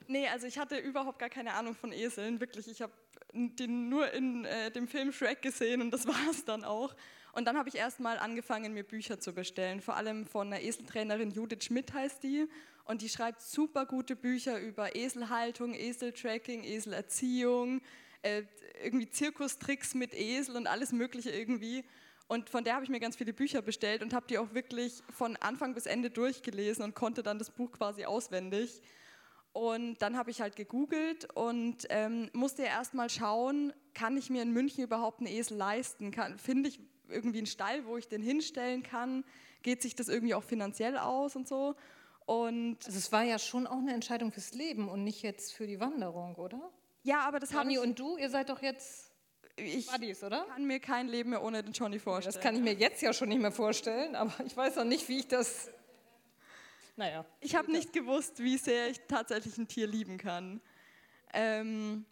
Nee, 0.07 0.27
also 0.27 0.47
ich 0.47 0.57
hatte 0.57 0.77
überhaupt 0.77 1.19
gar 1.19 1.29
keine 1.29 1.53
Ahnung 1.53 1.75
von 1.75 1.91
Eseln, 1.91 2.39
wirklich. 2.39 2.67
Ich 2.67 2.81
habe 2.81 2.93
den 3.33 3.89
nur 3.89 4.11
in 4.11 4.45
äh, 4.45 4.71
dem 4.71 4.87
Film 4.87 5.11
Shrek 5.11 5.41
gesehen 5.41 5.81
und 5.81 5.91
das 5.91 6.07
war 6.13 6.29
es 6.29 6.45
dann 6.45 6.63
auch. 6.63 6.95
Und 7.33 7.45
dann 7.45 7.57
habe 7.57 7.67
ich 7.67 7.75
erst 7.75 7.99
mal 7.99 8.19
angefangen, 8.19 8.73
mir 8.73 8.83
Bücher 8.83 9.19
zu 9.19 9.33
bestellen, 9.33 9.81
vor 9.81 9.95
allem 9.97 10.25
von 10.25 10.47
einer 10.47 10.61
Eseltrainerin, 10.61 11.31
Judith 11.31 11.65
Schmidt 11.65 11.91
heißt 11.91 12.23
die. 12.23 12.47
Und 12.85 13.01
die 13.01 13.09
schreibt 13.09 13.41
super 13.41 13.87
gute 13.87 14.15
Bücher 14.15 14.59
über 14.59 14.95
Eselhaltung, 14.95 15.73
Eseltracking, 15.73 16.63
Eselerziehung, 16.63 17.81
äh, 18.21 18.43
irgendwie 18.83 19.09
Zirkustricks 19.09 19.95
mit 19.95 20.13
Esel 20.13 20.55
und 20.55 20.67
alles 20.67 20.91
Mögliche 20.91 21.31
irgendwie. 21.31 21.83
Und 22.27 22.49
von 22.49 22.63
der 22.63 22.75
habe 22.75 22.83
ich 22.83 22.91
mir 22.91 22.99
ganz 22.99 23.15
viele 23.15 23.33
Bücher 23.33 23.63
bestellt 23.63 24.03
und 24.03 24.13
habe 24.13 24.27
die 24.27 24.37
auch 24.37 24.53
wirklich 24.53 25.01
von 25.09 25.35
Anfang 25.37 25.73
bis 25.73 25.87
Ende 25.87 26.11
durchgelesen 26.11 26.83
und 26.83 26.93
konnte 26.93 27.23
dann 27.23 27.39
das 27.39 27.49
Buch 27.49 27.71
quasi 27.71 28.05
auswendig. 28.05 28.81
Und 29.53 30.01
dann 30.01 30.17
habe 30.17 30.29
ich 30.29 30.41
halt 30.41 30.55
gegoogelt 30.55 31.27
und 31.35 31.87
ähm, 31.89 32.29
musste 32.33 32.63
ja 32.63 32.69
erstmal 32.69 33.09
schauen, 33.09 33.73
kann 33.93 34.17
ich 34.17 34.29
mir 34.29 34.41
in 34.41 34.51
München 34.51 34.83
überhaupt 34.83 35.19
einen 35.19 35.27
Esel 35.27 35.57
leisten? 35.57 36.11
Finde 36.37 36.69
ich 36.69 36.79
irgendwie 37.09 37.39
einen 37.39 37.47
Stall, 37.47 37.85
wo 37.85 37.97
ich 37.97 38.07
den 38.07 38.21
hinstellen 38.21 38.83
kann? 38.83 39.23
Geht 39.61 39.81
sich 39.81 39.95
das 39.95 40.09
irgendwie 40.09 40.33
auch 40.33 40.43
finanziell 40.43 40.97
aus 40.97 41.35
und 41.35 41.47
so? 41.47 41.75
Und 42.25 42.77
Also 42.85 42.97
es 42.97 43.11
war 43.11 43.23
ja 43.23 43.37
schon 43.39 43.67
auch 43.67 43.79
eine 43.79 43.93
Entscheidung 43.93 44.31
fürs 44.31 44.53
Leben 44.53 44.87
und 44.87 45.03
nicht 45.03 45.21
jetzt 45.23 45.53
für 45.53 45.67
die 45.67 45.79
Wanderung, 45.79 46.35
oder? 46.35 46.71
ja, 47.03 47.19
aber 47.21 47.39
das 47.39 47.51
habe 47.51 47.63
Ronny 47.63 47.73
ich. 47.73 47.79
und 47.81 47.99
du, 47.99 48.17
ihr 48.17 48.29
seid 48.29 48.49
doch 48.49 48.61
jetzt 48.61 49.11
ich 49.57 49.87
Buddies, 49.87 50.23
oder? 50.23 50.45
kann 50.45 50.65
mir 50.65 50.79
kein 50.79 51.07
Leben 51.07 51.31
mehr 51.31 51.43
ohne 51.43 51.61
den 51.61 51.73
Johnny 51.73 51.99
vorstellen. 51.99 52.33
Das 52.33 52.41
kann 52.41 52.55
ich 52.55 52.61
mir 52.61 52.73
jetzt 52.73 53.01
ja 53.01 53.13
schon 53.13 53.29
nicht 53.29 53.41
mehr 53.41 53.51
vorstellen, 53.51 54.15
aber 54.15 54.33
ich 54.45 54.55
weiß 54.55 54.77
noch 54.77 54.85
nicht, 54.85 55.07
wie 55.09 55.19
ich 55.19 55.27
das. 55.27 55.69
Naja. 56.95 57.25
Ich 57.39 57.55
habe 57.55 57.71
nicht 57.71 57.91
gewusst, 57.91 58.41
wie 58.41 58.57
sehr 58.57 58.89
ich 58.89 59.01
tatsächlich 59.07 59.57
ein 59.57 59.67
Tier 59.67 59.87
lieben 59.87 60.17
kann. 60.17 60.61
Ähm, 61.33 62.05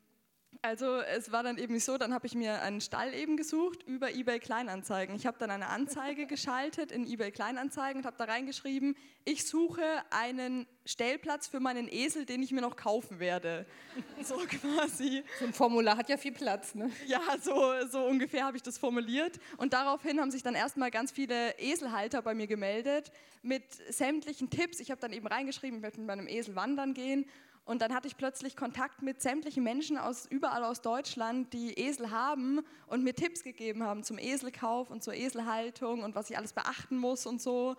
also 0.61 0.97
es 0.97 1.31
war 1.31 1.41
dann 1.41 1.57
eben 1.57 1.79
so, 1.79 1.97
dann 1.97 2.13
habe 2.13 2.27
ich 2.27 2.35
mir 2.35 2.61
einen 2.61 2.81
Stall 2.81 3.13
eben 3.13 3.35
gesucht 3.35 3.81
über 3.83 4.13
eBay 4.13 4.39
Kleinanzeigen. 4.39 5.15
Ich 5.15 5.25
habe 5.25 5.37
dann 5.39 5.49
eine 5.49 5.67
Anzeige 5.67 6.27
geschaltet 6.27 6.91
in 6.91 7.07
eBay 7.07 7.31
Kleinanzeigen 7.31 8.01
und 8.01 8.05
habe 8.05 8.17
da 8.17 8.25
reingeschrieben, 8.25 8.95
ich 9.25 9.47
suche 9.47 9.83
einen 10.11 10.67
Stellplatz 10.85 11.47
für 11.47 11.59
meinen 11.59 11.87
Esel, 11.87 12.25
den 12.25 12.43
ich 12.43 12.51
mir 12.51 12.61
noch 12.61 12.75
kaufen 12.75 13.19
werde. 13.19 13.65
So 14.23 14.35
quasi. 14.35 15.23
So 15.39 15.45
ein 15.45 15.53
Formular 15.53 15.97
hat 15.97 16.07
ja 16.07 16.15
viel 16.15 16.31
Platz, 16.31 16.75
ne? 16.75 16.91
Ja, 17.07 17.21
so, 17.41 17.73
so 17.89 18.05
ungefähr 18.05 18.45
habe 18.45 18.55
ich 18.55 18.63
das 18.63 18.77
formuliert. 18.77 19.39
Und 19.57 19.73
daraufhin 19.73 20.19
haben 20.19 20.29
sich 20.29 20.43
dann 20.43 20.53
erstmal 20.53 20.91
ganz 20.91 21.11
viele 21.11 21.57
Eselhalter 21.59 22.21
bei 22.21 22.35
mir 22.35 22.45
gemeldet 22.45 23.11
mit 23.41 23.63
sämtlichen 23.89 24.51
Tipps. 24.51 24.79
Ich 24.79 24.91
habe 24.91 25.01
dann 25.01 25.11
eben 25.11 25.25
reingeschrieben, 25.25 25.77
ich 25.77 25.81
möchte 25.81 25.99
mit 25.99 26.07
meinem 26.07 26.27
Esel 26.27 26.55
wandern 26.55 26.93
gehen. 26.93 27.25
Und 27.71 27.81
dann 27.81 27.93
hatte 27.93 28.05
ich 28.05 28.17
plötzlich 28.17 28.57
Kontakt 28.57 29.01
mit 29.01 29.21
sämtlichen 29.21 29.63
Menschen 29.63 29.97
aus 29.97 30.25
überall 30.25 30.65
aus 30.65 30.81
Deutschland, 30.81 31.53
die 31.53 31.79
Esel 31.79 32.11
haben 32.11 32.59
und 32.87 33.01
mir 33.01 33.15
Tipps 33.15 33.43
gegeben 33.43 33.83
haben 33.83 34.03
zum 34.03 34.17
Eselkauf 34.19 34.89
und 34.89 35.01
zur 35.01 35.13
Eselhaltung 35.13 36.03
und 36.03 36.13
was 36.13 36.29
ich 36.29 36.37
alles 36.37 36.51
beachten 36.51 36.97
muss 36.97 37.25
und 37.25 37.41
so. 37.41 37.77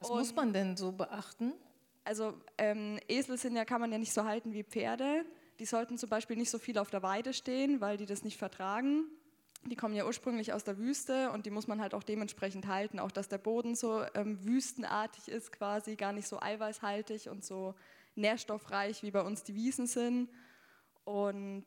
Was 0.00 0.08
und 0.08 0.18
muss 0.20 0.34
man 0.34 0.54
denn 0.54 0.78
so 0.78 0.92
beachten? 0.92 1.52
also 2.06 2.32
ähm, 2.56 2.98
Esel 3.06 3.36
sind 3.36 3.54
ja, 3.54 3.66
kann 3.66 3.82
man 3.82 3.92
ja 3.92 3.98
nicht 3.98 4.14
so 4.14 4.24
halten 4.24 4.54
wie 4.54 4.64
Pferde. 4.64 5.26
Die 5.58 5.66
sollten 5.66 5.98
zum 5.98 6.08
Beispiel 6.08 6.36
nicht 6.36 6.48
so 6.48 6.58
viel 6.58 6.78
auf 6.78 6.88
der 6.88 7.02
Weide 7.02 7.34
stehen, 7.34 7.82
weil 7.82 7.98
die 7.98 8.06
das 8.06 8.24
nicht 8.24 8.38
vertragen. 8.38 9.04
Die 9.66 9.76
kommen 9.76 9.94
ja 9.94 10.06
ursprünglich 10.06 10.54
aus 10.54 10.64
der 10.64 10.78
Wüste 10.78 11.30
und 11.32 11.44
die 11.44 11.50
muss 11.50 11.66
man 11.66 11.82
halt 11.82 11.92
auch 11.92 12.02
dementsprechend 12.02 12.66
halten. 12.66 12.98
Auch 12.98 13.10
dass 13.10 13.28
der 13.28 13.36
Boden 13.36 13.74
so 13.74 14.04
ähm, 14.14 14.42
wüstenartig 14.42 15.28
ist 15.28 15.52
quasi, 15.52 15.96
gar 15.96 16.14
nicht 16.14 16.28
so 16.28 16.40
eiweißhaltig 16.40 17.28
und 17.28 17.44
so 17.44 17.74
nährstoffreich 18.18 19.02
wie 19.02 19.10
bei 19.10 19.22
uns 19.22 19.42
die 19.42 19.54
Wiesen 19.54 19.86
sind. 19.86 20.28
Und 21.04 21.64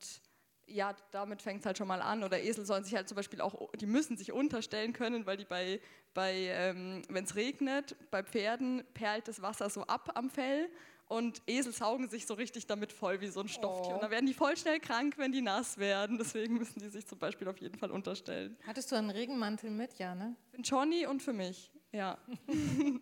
ja, 0.67 0.95
damit 1.11 1.41
fängt 1.41 1.61
es 1.61 1.65
halt 1.65 1.77
schon 1.77 1.87
mal 1.87 2.01
an. 2.01 2.23
Oder 2.23 2.41
Esel 2.41 2.65
sollen 2.65 2.83
sich 2.83 2.95
halt 2.95 3.07
zum 3.07 3.15
Beispiel 3.15 3.41
auch, 3.41 3.71
die 3.75 3.85
müssen 3.85 4.17
sich 4.17 4.31
unterstellen 4.31 4.93
können, 4.93 5.25
weil 5.25 5.37
die 5.37 5.45
bei, 5.45 5.79
bei 6.13 6.33
ähm, 6.33 7.01
wenn 7.09 7.23
es 7.23 7.35
regnet, 7.35 7.95
bei 8.11 8.23
Pferden 8.23 8.83
perlt 8.93 9.27
das 9.27 9.41
Wasser 9.41 9.69
so 9.69 9.83
ab 9.83 10.11
am 10.15 10.29
Fell 10.29 10.69
und 11.11 11.41
Esel 11.45 11.73
saugen 11.73 12.07
sich 12.07 12.25
so 12.25 12.35
richtig 12.35 12.67
damit 12.67 12.93
voll 12.93 13.19
wie 13.19 13.27
so 13.27 13.41
ein 13.41 13.49
Stofftier. 13.49 13.91
Oh. 13.91 13.95
Und 13.95 14.03
dann 14.03 14.11
werden 14.11 14.27
die 14.27 14.33
voll 14.33 14.55
schnell 14.55 14.79
krank, 14.79 15.15
wenn 15.17 15.33
die 15.33 15.41
nass 15.41 15.77
werden. 15.77 16.17
Deswegen 16.17 16.57
müssen 16.57 16.79
die 16.79 16.87
sich 16.87 17.05
zum 17.05 17.19
Beispiel 17.19 17.49
auf 17.49 17.57
jeden 17.57 17.77
Fall 17.77 17.91
unterstellen. 17.91 18.57
Hattest 18.65 18.91
du 18.91 18.95
einen 18.95 19.09
Regenmantel 19.09 19.71
mit? 19.71 19.99
Ja, 19.99 20.15
ne? 20.15 20.37
Für 20.51 20.61
Johnny 20.61 21.05
und 21.05 21.21
für 21.21 21.33
mich, 21.33 21.69
ja. 21.91 22.17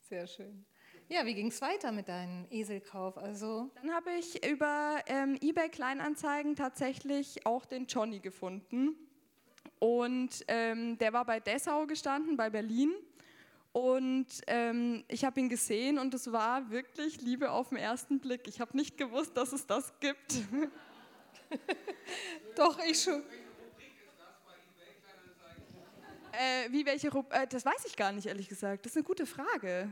Sehr 0.00 0.26
schön. 0.26 0.66
Ja, 1.10 1.24
wie 1.24 1.32
ging 1.32 1.46
es 1.46 1.62
weiter 1.62 1.90
mit 1.90 2.06
deinem 2.06 2.46
Eselkauf? 2.50 3.16
Also, 3.16 3.70
Dann 3.76 3.94
habe 3.94 4.10
ich 4.18 4.46
über 4.46 5.00
ähm, 5.06 5.38
eBay 5.40 5.70
Kleinanzeigen 5.70 6.54
tatsächlich 6.54 7.46
auch 7.46 7.64
den 7.64 7.86
Johnny 7.86 8.20
gefunden. 8.20 8.94
Und 9.78 10.44
ähm, 10.48 10.98
der 10.98 11.14
war 11.14 11.24
bei 11.24 11.40
Dessau 11.40 11.86
gestanden, 11.86 12.36
bei 12.36 12.50
Berlin. 12.50 12.92
Und 13.72 14.26
ähm, 14.48 15.02
ich 15.08 15.24
habe 15.24 15.40
ihn 15.40 15.48
gesehen 15.48 15.98
und 15.98 16.12
es 16.12 16.30
war 16.30 16.68
wirklich 16.70 17.22
Liebe 17.22 17.52
auf 17.52 17.70
den 17.70 17.78
ersten 17.78 18.20
Blick. 18.20 18.46
Ich 18.46 18.60
habe 18.60 18.76
nicht 18.76 18.98
gewusst, 18.98 19.34
dass 19.34 19.54
es 19.54 19.66
das 19.66 19.98
gibt. 20.00 20.34
doch, 22.54 22.78
ich 22.84 23.02
schon. 23.02 23.22
Äh, 26.32 26.70
wie 26.70 26.84
welche 26.84 27.10
Rub 27.10 27.32
äh, 27.32 27.46
Das 27.46 27.64
weiß 27.64 27.86
ich 27.86 27.96
gar 27.96 28.12
nicht, 28.12 28.26
ehrlich 28.26 28.48
gesagt. 28.50 28.84
Das 28.84 28.92
ist 28.92 28.96
eine 28.96 29.04
gute 29.04 29.24
Frage. 29.24 29.88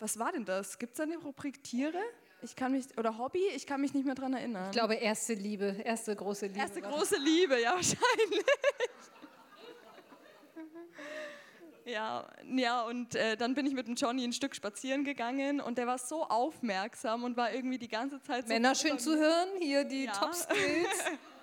Was 0.00 0.18
war 0.18 0.32
denn 0.32 0.46
das? 0.46 0.78
Gibt 0.78 0.92
es 0.92 0.96
da 0.96 1.02
eine 1.04 1.18
Rubrik 1.18 1.62
Tiere? 1.62 2.00
Ich 2.42 2.56
kann 2.56 2.72
mich, 2.72 2.86
oder 2.96 3.18
Hobby? 3.18 3.42
Ich 3.54 3.66
kann 3.66 3.82
mich 3.82 3.92
nicht 3.92 4.06
mehr 4.06 4.14
dran 4.14 4.32
erinnern. 4.32 4.64
Ich 4.66 4.72
glaube, 4.72 4.94
erste 4.94 5.34
Liebe, 5.34 5.76
erste 5.84 6.16
große 6.16 6.46
Liebe. 6.46 6.58
Erste 6.58 6.80
große 6.80 7.16
Liebe, 7.18 7.60
ja, 7.60 7.72
wahrscheinlich. 7.74 8.44
Ja, 11.84 12.26
ja 12.56 12.82
und 12.82 13.14
äh, 13.14 13.36
dann 13.36 13.54
bin 13.54 13.66
ich 13.66 13.74
mit 13.74 13.88
dem 13.88 13.94
Johnny 13.94 14.24
ein 14.24 14.32
Stück 14.32 14.54
spazieren 14.54 15.04
gegangen 15.04 15.60
und 15.60 15.76
der 15.76 15.86
war 15.86 15.98
so 15.98 16.24
aufmerksam 16.24 17.24
und 17.24 17.36
war 17.36 17.52
irgendwie 17.52 17.78
die 17.78 17.88
ganze 17.88 18.22
Zeit 18.22 18.46
so. 18.46 18.54
Männer 18.54 18.74
schön 18.74 18.98
zu 18.98 19.16
hören, 19.16 19.48
hier 19.58 19.84
die 19.84 20.04
Ja. 20.04 20.12
Top-Skills. 20.12 21.04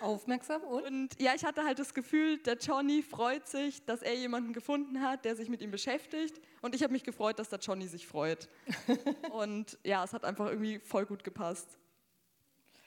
Aufmerksam 0.00 0.62
und? 0.62 0.84
Und 0.84 1.20
ja, 1.20 1.34
ich 1.34 1.44
hatte 1.44 1.64
halt 1.64 1.78
das 1.78 1.94
Gefühl, 1.94 2.38
der 2.38 2.56
Johnny 2.56 3.02
freut 3.02 3.46
sich, 3.46 3.84
dass 3.84 4.02
er 4.02 4.14
jemanden 4.14 4.52
gefunden 4.52 5.00
hat, 5.02 5.24
der 5.24 5.36
sich 5.36 5.48
mit 5.48 5.62
ihm 5.62 5.70
beschäftigt. 5.70 6.40
Und 6.60 6.74
ich 6.74 6.82
habe 6.82 6.92
mich 6.92 7.04
gefreut, 7.04 7.38
dass 7.38 7.48
der 7.48 7.58
Johnny 7.58 7.86
sich 7.86 8.06
freut. 8.06 8.48
und 9.32 9.78
ja, 9.84 10.04
es 10.04 10.12
hat 10.12 10.24
einfach 10.24 10.48
irgendwie 10.48 10.78
voll 10.80 11.06
gut 11.06 11.24
gepasst. 11.24 11.78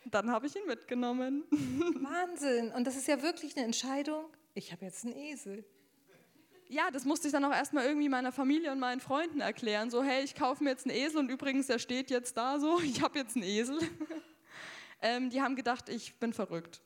Dann 0.06 0.30
habe 0.32 0.48
ich 0.48 0.56
ihn 0.56 0.66
mitgenommen. 0.68 1.44
Wahnsinn. 1.52 2.72
Und 2.72 2.86
das 2.86 2.96
ist 2.96 3.08
ja 3.08 3.22
wirklich 3.22 3.56
eine 3.56 3.66
Entscheidung. 3.66 4.26
Ich 4.54 4.72
habe 4.72 4.86
jetzt 4.86 5.04
einen 5.04 5.16
Esel. 5.16 5.66
Ja, 6.68 6.90
das 6.92 7.06
musste 7.06 7.28
ich 7.28 7.32
dann 7.32 7.46
auch 7.46 7.52
erstmal 7.52 7.86
irgendwie 7.86 8.10
meiner 8.10 8.32
Familie 8.32 8.72
und 8.72 8.80
meinen 8.80 9.00
Freunden 9.00 9.42
erklären. 9.42 9.92
So, 9.92 10.04
hey, 10.04 10.24
ich 10.24 10.36
kaufe 10.36 10.64
mir 10.64 10.72
jetzt 10.72 10.88
einen 10.88 10.96
Esel 10.96 11.20
und 11.20 11.30
übrigens, 11.30 11.68
der 11.68 11.80
steht 11.80 12.10
jetzt 12.10 12.38
da 12.38 12.60
so, 12.60 12.80
ich 12.84 13.02
habe 13.02 13.20
jetzt 13.20 13.36
einen 13.36 13.46
Esel. 13.46 13.80
Ähm, 15.02 15.30
die 15.30 15.42
haben 15.42 15.56
gedacht, 15.56 15.90
ich 15.90 16.20
bin 16.20 16.34
verrückt. 16.34 16.82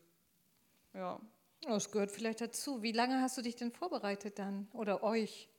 Ja. 0.94 1.20
Das 1.62 1.92
gehört 1.92 2.12
vielleicht 2.12 2.42
dazu. 2.42 2.82
Wie 2.82 2.92
lange 2.92 3.22
hast 3.22 3.38
du 3.38 3.42
dich 3.42 3.56
denn 3.56 3.72
vorbereitet 3.72 4.39
dann? 4.39 4.68
Oder 4.74 5.04
euch? 5.04 5.50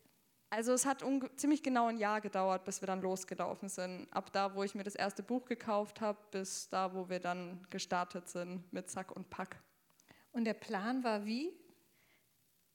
Also 0.49 0.73
es 0.73 0.85
hat 0.85 1.05
ziemlich 1.37 1.63
genau 1.63 1.87
ein 1.87 1.99
Jahr 1.99 2.21
gedauert, 2.21 2.65
bis 2.65 2.83
wir 2.83 2.87
dann 2.87 3.01
losgelaufen 3.03 3.69
sind. 3.69 4.09
Ab 4.11 4.33
da, 4.33 4.55
wo 4.55 4.65
ich 4.65 4.75
mir 4.75 4.83
das 4.83 4.97
erste 4.97 5.23
Buch 5.23 5.45
gekauft 5.45 6.01
habe, 6.01 6.19
bis 6.33 6.69
da, 6.69 6.93
wo 6.93 7.09
wir 7.09 7.21
dann 7.21 7.65
gestartet 7.71 8.29
sind 8.29 8.73
mit 8.73 8.91
Sack 8.91 9.15
und 9.15 9.31
Pack. 9.31 9.63
Und 10.33 10.45
der 10.45 10.55
Plan 10.55 11.05
war 11.05 11.25
wie? 11.25 11.53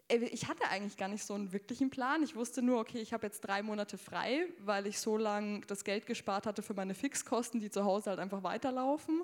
Äh, 0.08 0.18
Ich 0.18 0.48
hatte 0.48 0.70
eigentlich 0.70 0.96
gar 0.96 1.10
nicht 1.10 1.26
so 1.26 1.34
einen 1.34 1.52
wirklichen 1.52 1.90
Plan. 1.90 2.24
Ich 2.24 2.36
wusste 2.36 2.62
nur, 2.62 2.80
okay, 2.80 3.00
ich 3.00 3.12
habe 3.12 3.26
jetzt 3.26 3.42
drei 3.42 3.62
Monate 3.62 3.98
frei, 3.98 4.48
weil 4.60 4.88
ich 4.88 5.00
so 5.00 5.18
lange 5.18 5.62
das 5.68 5.84
Geld 5.84 6.06
gespart 6.06 6.46
hatte 6.46 6.62
für 6.62 6.76
meine 6.76 6.94
Fixkosten, 6.94 7.60
die 7.60 7.70
zu 7.70 7.84
Hause 7.84 8.12
halt 8.12 8.20
einfach 8.20 8.44
weiterlaufen. 8.44 9.22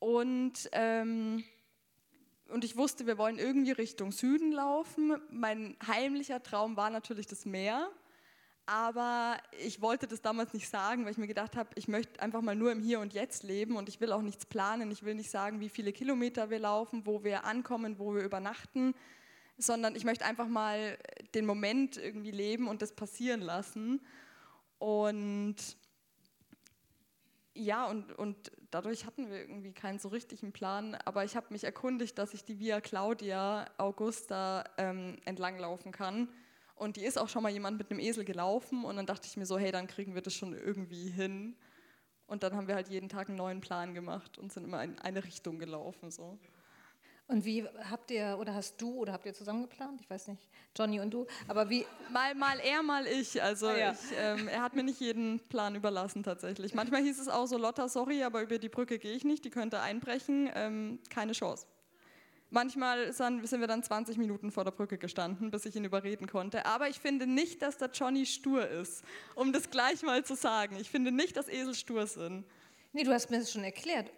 Und, 0.00 0.68
ähm, 0.72 1.44
und 2.48 2.64
ich 2.64 2.76
wusste, 2.76 3.06
wir 3.06 3.18
wollen 3.18 3.38
irgendwie 3.38 3.70
Richtung 3.70 4.10
Süden 4.10 4.50
laufen. 4.50 5.20
Mein 5.30 5.76
heimlicher 5.86 6.42
Traum 6.42 6.76
war 6.76 6.90
natürlich 6.90 7.28
das 7.28 7.44
Meer. 7.44 7.88
Aber 8.66 9.36
ich 9.58 9.80
wollte 9.80 10.06
das 10.06 10.22
damals 10.22 10.54
nicht 10.54 10.68
sagen, 10.68 11.04
weil 11.04 11.12
ich 11.12 11.18
mir 11.18 11.26
gedacht 11.26 11.56
habe, 11.56 11.70
ich 11.74 11.88
möchte 11.88 12.20
einfach 12.22 12.40
mal 12.40 12.54
nur 12.54 12.70
im 12.72 12.80
Hier 12.80 13.00
und 13.00 13.12
Jetzt 13.12 13.42
leben 13.42 13.76
und 13.76 13.88
ich 13.88 14.00
will 14.00 14.12
auch 14.12 14.22
nichts 14.22 14.46
planen. 14.46 14.90
Ich 14.90 15.02
will 15.02 15.14
nicht 15.14 15.30
sagen, 15.30 15.60
wie 15.60 15.68
viele 15.68 15.92
Kilometer 15.92 16.50
wir 16.50 16.60
laufen, 16.60 17.04
wo 17.04 17.24
wir 17.24 17.44
ankommen, 17.44 17.98
wo 17.98 18.14
wir 18.14 18.22
übernachten, 18.22 18.94
sondern 19.58 19.96
ich 19.96 20.04
möchte 20.04 20.24
einfach 20.24 20.46
mal 20.46 20.96
den 21.34 21.46
Moment 21.46 21.96
irgendwie 21.96 22.30
leben 22.30 22.68
und 22.68 22.80
das 22.80 22.92
passieren 22.92 23.40
lassen. 23.40 24.00
Und 24.78 25.56
ja, 27.54 27.86
und, 27.86 28.12
und 28.12 28.52
dadurch 28.70 29.06
hatten 29.06 29.28
wir 29.28 29.40
irgendwie 29.40 29.72
keinen 29.72 29.98
so 29.98 30.08
richtigen 30.08 30.52
Plan, 30.52 30.94
aber 31.04 31.24
ich 31.24 31.36
habe 31.36 31.46
mich 31.50 31.64
erkundigt, 31.64 32.16
dass 32.18 32.32
ich 32.32 32.44
die 32.44 32.58
Via 32.58 32.80
Claudia 32.80 33.66
Augusta 33.76 34.64
ähm, 34.78 35.16
entlanglaufen 35.24 35.92
kann. 35.92 36.28
Und 36.76 36.96
die 36.96 37.04
ist 37.04 37.18
auch 37.18 37.28
schon 37.28 37.42
mal 37.42 37.50
jemand 37.50 37.76
mit 37.76 37.90
einem 37.90 38.00
Esel 38.00 38.24
gelaufen 38.24 38.84
und 38.84 38.96
dann 38.96 39.06
dachte 39.06 39.26
ich 39.26 39.36
mir 39.36 39.44
so, 39.44 39.58
hey, 39.58 39.70
dann 39.70 39.86
kriegen 39.86 40.14
wir 40.14 40.22
das 40.22 40.34
schon 40.34 40.54
irgendwie 40.54 41.10
hin. 41.10 41.56
Und 42.26 42.42
dann 42.42 42.54
haben 42.54 42.68
wir 42.68 42.76
halt 42.76 42.88
jeden 42.88 43.08
Tag 43.08 43.28
einen 43.28 43.36
neuen 43.36 43.60
Plan 43.60 43.92
gemacht 43.92 44.38
und 44.38 44.52
sind 44.52 44.64
immer 44.64 44.82
in 44.84 44.98
eine 45.00 45.24
Richtung 45.24 45.58
gelaufen. 45.58 46.10
So. 46.10 46.38
Und 47.30 47.44
wie 47.44 47.64
habt 47.88 48.10
ihr, 48.10 48.36
oder 48.40 48.54
hast 48.54 48.80
du, 48.82 48.92
oder 48.96 49.12
habt 49.12 49.24
ihr 49.24 49.32
zusammen 49.32 49.62
geplant? 49.62 50.00
Ich 50.00 50.10
weiß 50.10 50.26
nicht, 50.26 50.48
Johnny 50.76 50.98
und 50.98 51.12
du. 51.12 51.26
Aber 51.46 51.70
wie, 51.70 51.86
Mal, 52.12 52.34
mal 52.34 52.58
er, 52.58 52.82
mal 52.82 53.06
ich. 53.06 53.40
Also 53.40 53.68
Ah, 53.68 53.76
ja. 53.78 53.92
ich, 53.92 53.98
ähm, 54.18 54.48
er 54.48 54.62
hat 54.62 54.74
mir 54.74 54.82
nicht 54.82 54.98
jeden 54.98 55.38
Plan 55.48 55.76
überlassen 55.76 56.24
tatsächlich. 56.24 56.74
Manchmal 56.74 57.02
hieß 57.02 57.20
es 57.20 57.28
auch 57.28 57.46
so, 57.46 57.56
Lotta, 57.56 57.88
sorry, 57.88 58.24
aber 58.24 58.42
über 58.42 58.58
die 58.58 58.68
Brücke 58.68 58.98
gehe 58.98 59.12
ich 59.12 59.22
nicht, 59.24 59.44
die 59.44 59.50
könnte 59.50 59.80
einbrechen, 59.80 60.50
ähm, 60.56 60.98
keine 61.08 61.30
Chance. 61.32 61.66
Manchmal 62.52 63.12
sind 63.12 63.60
wir 63.60 63.68
dann 63.68 63.84
20 63.84 64.18
Minuten 64.18 64.50
vor 64.50 64.64
der 64.64 64.72
Brücke 64.72 64.98
gestanden, 64.98 65.52
bis 65.52 65.66
ich 65.66 65.76
ihn 65.76 65.84
überreden 65.84 66.26
konnte. 66.26 66.66
Aber 66.66 66.88
ich 66.88 66.98
finde 66.98 67.28
nicht, 67.28 67.62
dass 67.62 67.78
der 67.78 67.90
Johnny 67.90 68.26
stur 68.26 68.66
ist, 68.66 69.04
um 69.36 69.52
das 69.52 69.70
gleich 69.70 70.02
mal 70.02 70.24
zu 70.24 70.34
sagen. 70.34 70.76
Ich 70.80 70.90
finde 70.90 71.12
nicht, 71.12 71.36
dass 71.36 71.46
Esel 71.48 71.74
stur 71.74 72.08
sind. 72.08 72.44
nee, 72.92 73.04
du 73.04 73.12
hast 73.12 73.30
mir 73.30 73.38
das 73.38 73.52
schon 73.52 73.62
erklärt. 73.62 74.10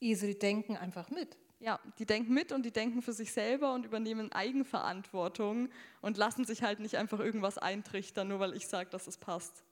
Esel 0.00 0.34
denken 0.34 0.76
einfach 0.76 1.10
mit. 1.10 1.36
Ja, 1.58 1.80
die 1.98 2.04
denken 2.04 2.34
mit 2.34 2.52
und 2.52 2.64
die 2.64 2.70
denken 2.70 3.00
für 3.00 3.14
sich 3.14 3.32
selber 3.32 3.72
und 3.72 3.86
übernehmen 3.86 4.30
Eigenverantwortung 4.30 5.70
und 6.02 6.18
lassen 6.18 6.44
sich 6.44 6.62
halt 6.62 6.80
nicht 6.80 6.96
einfach 6.96 7.18
irgendwas 7.18 7.56
eintrichtern, 7.56 8.28
nur 8.28 8.40
weil 8.40 8.54
ich 8.54 8.68
sage, 8.68 8.90
dass 8.90 9.06
es 9.06 9.16
passt. 9.16 9.64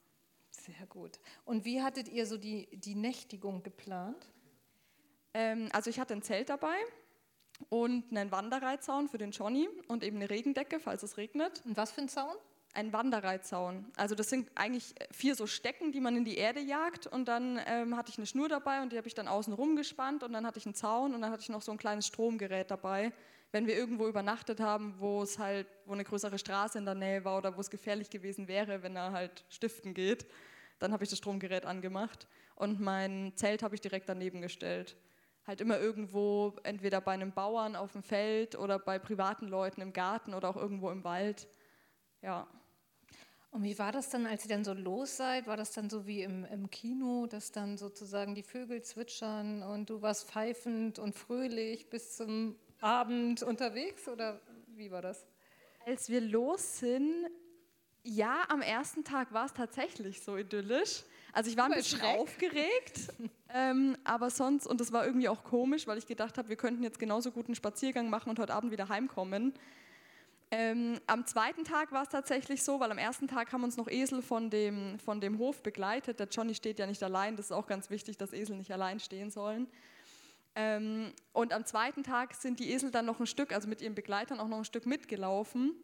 Sehr 0.50 0.86
gut. 0.88 1.20
Und 1.44 1.64
wie 1.64 1.82
hattet 1.82 2.08
ihr 2.08 2.26
so 2.26 2.38
die, 2.38 2.68
die 2.72 2.94
Nächtigung 2.94 3.62
geplant? 3.62 4.26
Ähm, 5.34 5.68
also 5.72 5.90
ich 5.90 6.00
hatte 6.00 6.14
ein 6.14 6.22
Zelt 6.22 6.48
dabei 6.48 6.76
und 7.68 8.10
einen 8.10 8.30
Wanderreitzaun 8.30 9.08
für 9.08 9.18
den 9.18 9.32
Johnny 9.32 9.68
und 9.88 10.04
eben 10.04 10.16
eine 10.16 10.30
Regendecke, 10.30 10.80
falls 10.80 11.02
es 11.02 11.18
regnet. 11.18 11.62
Und 11.66 11.76
was 11.76 11.92
für 11.92 12.00
ein 12.00 12.08
Zaun? 12.08 12.36
Ein 12.74 12.92
Wanderreitzaun. 12.92 13.86
Also 13.96 14.14
das 14.14 14.28
sind 14.28 14.50
eigentlich 14.54 14.94
vier 15.12 15.34
so 15.36 15.46
Stecken, 15.46 15.92
die 15.92 16.00
man 16.00 16.16
in 16.16 16.24
die 16.24 16.36
Erde 16.36 16.60
jagt 16.60 17.06
und 17.06 17.26
dann 17.26 17.60
ähm, 17.66 17.96
hatte 17.96 18.10
ich 18.10 18.18
eine 18.18 18.26
Schnur 18.26 18.48
dabei 18.48 18.82
und 18.82 18.92
die 18.92 18.96
habe 18.96 19.08
ich 19.08 19.14
dann 19.14 19.28
außen 19.28 19.52
rum 19.52 19.76
gespannt 19.76 20.22
und 20.22 20.32
dann 20.32 20.46
hatte 20.46 20.58
ich 20.58 20.66
einen 20.66 20.74
Zaun 20.74 21.14
und 21.14 21.22
dann 21.22 21.30
hatte 21.30 21.42
ich 21.42 21.48
noch 21.48 21.62
so 21.62 21.72
ein 21.72 21.78
kleines 21.78 22.06
Stromgerät 22.06 22.70
dabei, 22.70 23.12
wenn 23.52 23.66
wir 23.66 23.76
irgendwo 23.76 24.08
übernachtet 24.08 24.60
haben, 24.60 24.94
wo 24.98 25.22
es 25.22 25.38
halt, 25.38 25.68
wo 25.86 25.92
eine 25.92 26.04
größere 26.04 26.38
Straße 26.38 26.76
in 26.78 26.84
der 26.84 26.96
Nähe 26.96 27.24
war 27.24 27.38
oder 27.38 27.56
wo 27.56 27.60
es 27.60 27.70
gefährlich 27.70 28.10
gewesen 28.10 28.48
wäre, 28.48 28.82
wenn 28.82 28.96
er 28.96 29.12
halt 29.12 29.44
stiften 29.48 29.94
geht, 29.94 30.26
dann 30.80 30.92
habe 30.92 31.04
ich 31.04 31.10
das 31.10 31.18
Stromgerät 31.18 31.64
angemacht 31.64 32.26
und 32.56 32.80
mein 32.80 33.32
Zelt 33.36 33.62
habe 33.62 33.76
ich 33.76 33.80
direkt 33.80 34.08
daneben 34.08 34.42
gestellt 34.42 34.96
halt 35.46 35.60
immer 35.60 35.78
irgendwo, 35.78 36.54
entweder 36.62 37.00
bei 37.00 37.12
einem 37.12 37.32
Bauern 37.32 37.76
auf 37.76 37.92
dem 37.92 38.02
Feld 38.02 38.56
oder 38.56 38.78
bei 38.78 38.98
privaten 38.98 39.48
Leuten 39.48 39.80
im 39.80 39.92
Garten 39.92 40.34
oder 40.34 40.48
auch 40.48 40.56
irgendwo 40.56 40.90
im 40.90 41.04
Wald. 41.04 41.48
Ja. 42.22 42.46
Und 43.54 43.62
wie 43.62 43.78
war 43.78 43.92
das 43.92 44.10
dann, 44.10 44.26
als 44.26 44.44
ihr 44.44 44.48
dann 44.48 44.64
so 44.64 44.72
los 44.72 45.16
seid? 45.16 45.46
War 45.46 45.56
das 45.56 45.70
dann 45.70 45.88
so 45.88 46.08
wie 46.08 46.22
im, 46.22 46.44
im 46.46 46.70
Kino, 46.70 47.28
dass 47.28 47.52
dann 47.52 47.78
sozusagen 47.78 48.34
die 48.34 48.42
Vögel 48.42 48.82
zwitschern 48.82 49.62
und 49.62 49.88
du 49.90 50.02
warst 50.02 50.28
pfeifend 50.28 50.98
und 50.98 51.14
fröhlich 51.14 51.88
bis 51.88 52.16
zum 52.16 52.56
Abend 52.80 53.44
unterwegs 53.44 54.08
oder 54.08 54.40
wie 54.74 54.90
war 54.90 55.02
das? 55.02 55.24
Als 55.86 56.08
wir 56.08 56.20
los 56.20 56.80
sind, 56.80 57.28
ja, 58.02 58.42
am 58.48 58.60
ersten 58.60 59.04
Tag 59.04 59.32
war 59.32 59.46
es 59.46 59.52
tatsächlich 59.52 60.20
so 60.20 60.36
idyllisch. 60.36 61.04
Also 61.32 61.48
ich 61.48 61.56
war 61.56 61.66
ein 61.66 61.74
bisschen 61.74 62.00
aufgeregt, 62.00 63.12
ähm, 63.54 63.96
aber 64.02 64.30
sonst, 64.30 64.66
und 64.66 64.80
das 64.80 64.90
war 64.90 65.06
irgendwie 65.06 65.28
auch 65.28 65.44
komisch, 65.44 65.86
weil 65.86 65.98
ich 65.98 66.08
gedacht 66.08 66.38
habe, 66.38 66.48
wir 66.48 66.56
könnten 66.56 66.82
jetzt 66.82 66.98
genauso 66.98 67.30
gut 67.30 67.46
einen 67.46 67.54
Spaziergang 67.54 68.10
machen 68.10 68.30
und 68.30 68.40
heute 68.40 68.52
Abend 68.52 68.72
wieder 68.72 68.88
heimkommen. 68.88 69.54
Ähm, 70.56 71.00
am 71.08 71.26
zweiten 71.26 71.64
Tag 71.64 71.90
war 71.90 72.04
es 72.04 72.10
tatsächlich 72.10 72.62
so, 72.62 72.78
weil 72.78 72.92
am 72.92 72.98
ersten 72.98 73.26
Tag 73.26 73.52
haben 73.52 73.64
uns 73.64 73.76
noch 73.76 73.88
Esel 73.88 74.22
von 74.22 74.50
dem, 74.50 75.00
von 75.00 75.20
dem 75.20 75.38
Hof 75.38 75.64
begleitet. 75.64 76.20
Der 76.20 76.28
Johnny 76.28 76.54
steht 76.54 76.78
ja 76.78 76.86
nicht 76.86 77.02
allein, 77.02 77.34
das 77.34 77.46
ist 77.46 77.52
auch 77.52 77.66
ganz 77.66 77.90
wichtig, 77.90 78.18
dass 78.18 78.32
Esel 78.32 78.56
nicht 78.56 78.72
allein 78.72 79.00
stehen 79.00 79.32
sollen. 79.32 79.66
Ähm, 80.54 81.12
und 81.32 81.52
am 81.52 81.64
zweiten 81.64 82.04
Tag 82.04 82.34
sind 82.34 82.60
die 82.60 82.70
Esel 82.70 82.92
dann 82.92 83.04
noch 83.04 83.18
ein 83.18 83.26
Stück, 83.26 83.52
also 83.52 83.66
mit 83.66 83.82
ihren 83.82 83.96
Begleitern 83.96 84.38
auch 84.38 84.46
noch 84.46 84.58
ein 84.58 84.64
Stück 84.64 84.86
mitgelaufen. 84.86 85.74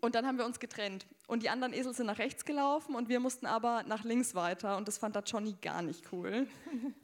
Und 0.00 0.14
dann 0.14 0.24
haben 0.24 0.38
wir 0.38 0.46
uns 0.46 0.60
getrennt. 0.60 1.04
Und 1.26 1.42
die 1.42 1.50
anderen 1.50 1.72
Esel 1.72 1.92
sind 1.92 2.06
nach 2.06 2.20
rechts 2.20 2.44
gelaufen 2.44 2.94
und 2.94 3.08
wir 3.08 3.18
mussten 3.18 3.46
aber 3.46 3.82
nach 3.88 4.04
links 4.04 4.36
weiter. 4.36 4.76
Und 4.76 4.86
das 4.86 4.98
fand 4.98 5.16
der 5.16 5.24
Johnny 5.24 5.56
gar 5.60 5.82
nicht 5.82 6.12
cool. 6.12 6.46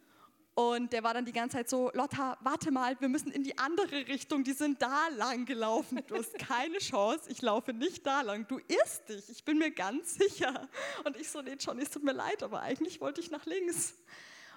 Und 0.59 0.93
der 0.93 1.05
war 1.05 1.15
dann 1.15 1.25
die 1.25 1.33
ganze 1.33 1.59
Zeit 1.59 1.71
so, 1.71 1.93
Lotta, 1.95 2.37
warte 2.41 2.73
mal, 2.73 3.01
wir 3.01 3.09
müssen 3.09 3.31
in 3.31 3.45
die 3.45 3.57
andere 3.59 4.09
Richtung, 4.09 4.43
die 4.43 4.55
sind 4.55 4.83
da 4.83 5.07
lang 5.17 5.45
gelaufen. 5.45 6.03
Du 6.09 6.17
hast 6.17 6.37
keine 6.37 6.79
Chance, 6.79 7.31
ich 7.31 7.41
laufe 7.43 7.73
nicht 7.73 8.05
da 8.05 8.23
lang. 8.23 8.45
Du 8.49 8.59
irrst 8.67 9.09
dich, 9.09 9.31
ich 9.31 9.45
bin 9.45 9.59
mir 9.59 9.71
ganz 9.71 10.17
sicher. 10.17 10.69
Und 11.05 11.17
ich 11.17 11.31
so, 11.31 11.43
nee, 11.43 11.55
Johnny, 11.61 11.83
es 11.83 11.91
tut 11.91 12.03
mir 12.03 12.11
leid, 12.11 12.43
aber 12.43 12.61
eigentlich 12.61 13.01
wollte 13.01 13.21
ich 13.21 13.31
nach 13.31 13.47
links. 13.47 13.95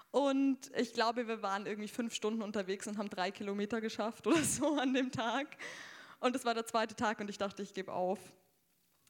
Und 0.10 0.58
ich 0.76 0.96
glaube, 0.96 1.28
wir 1.28 1.44
waren 1.44 1.68
irgendwie 1.68 1.88
fünf 1.88 2.16
Stunden 2.16 2.42
unterwegs 2.42 2.88
und 2.88 2.98
haben 2.98 3.12
drei 3.12 3.30
Kilometer 3.30 3.80
geschafft 3.80 4.26
oder 4.26 4.44
so 4.44 4.78
an 4.80 4.96
dem 4.96 5.12
Tag. 5.12 5.56
Und 6.20 6.36
es 6.36 6.46
war 6.46 6.56
der 6.56 6.66
zweite 6.66 6.96
Tag 6.96 7.20
und 7.20 7.30
ich 7.30 7.38
dachte, 7.38 7.62
ich 7.62 7.76
gebe 7.76 7.94
auf. 7.94 8.18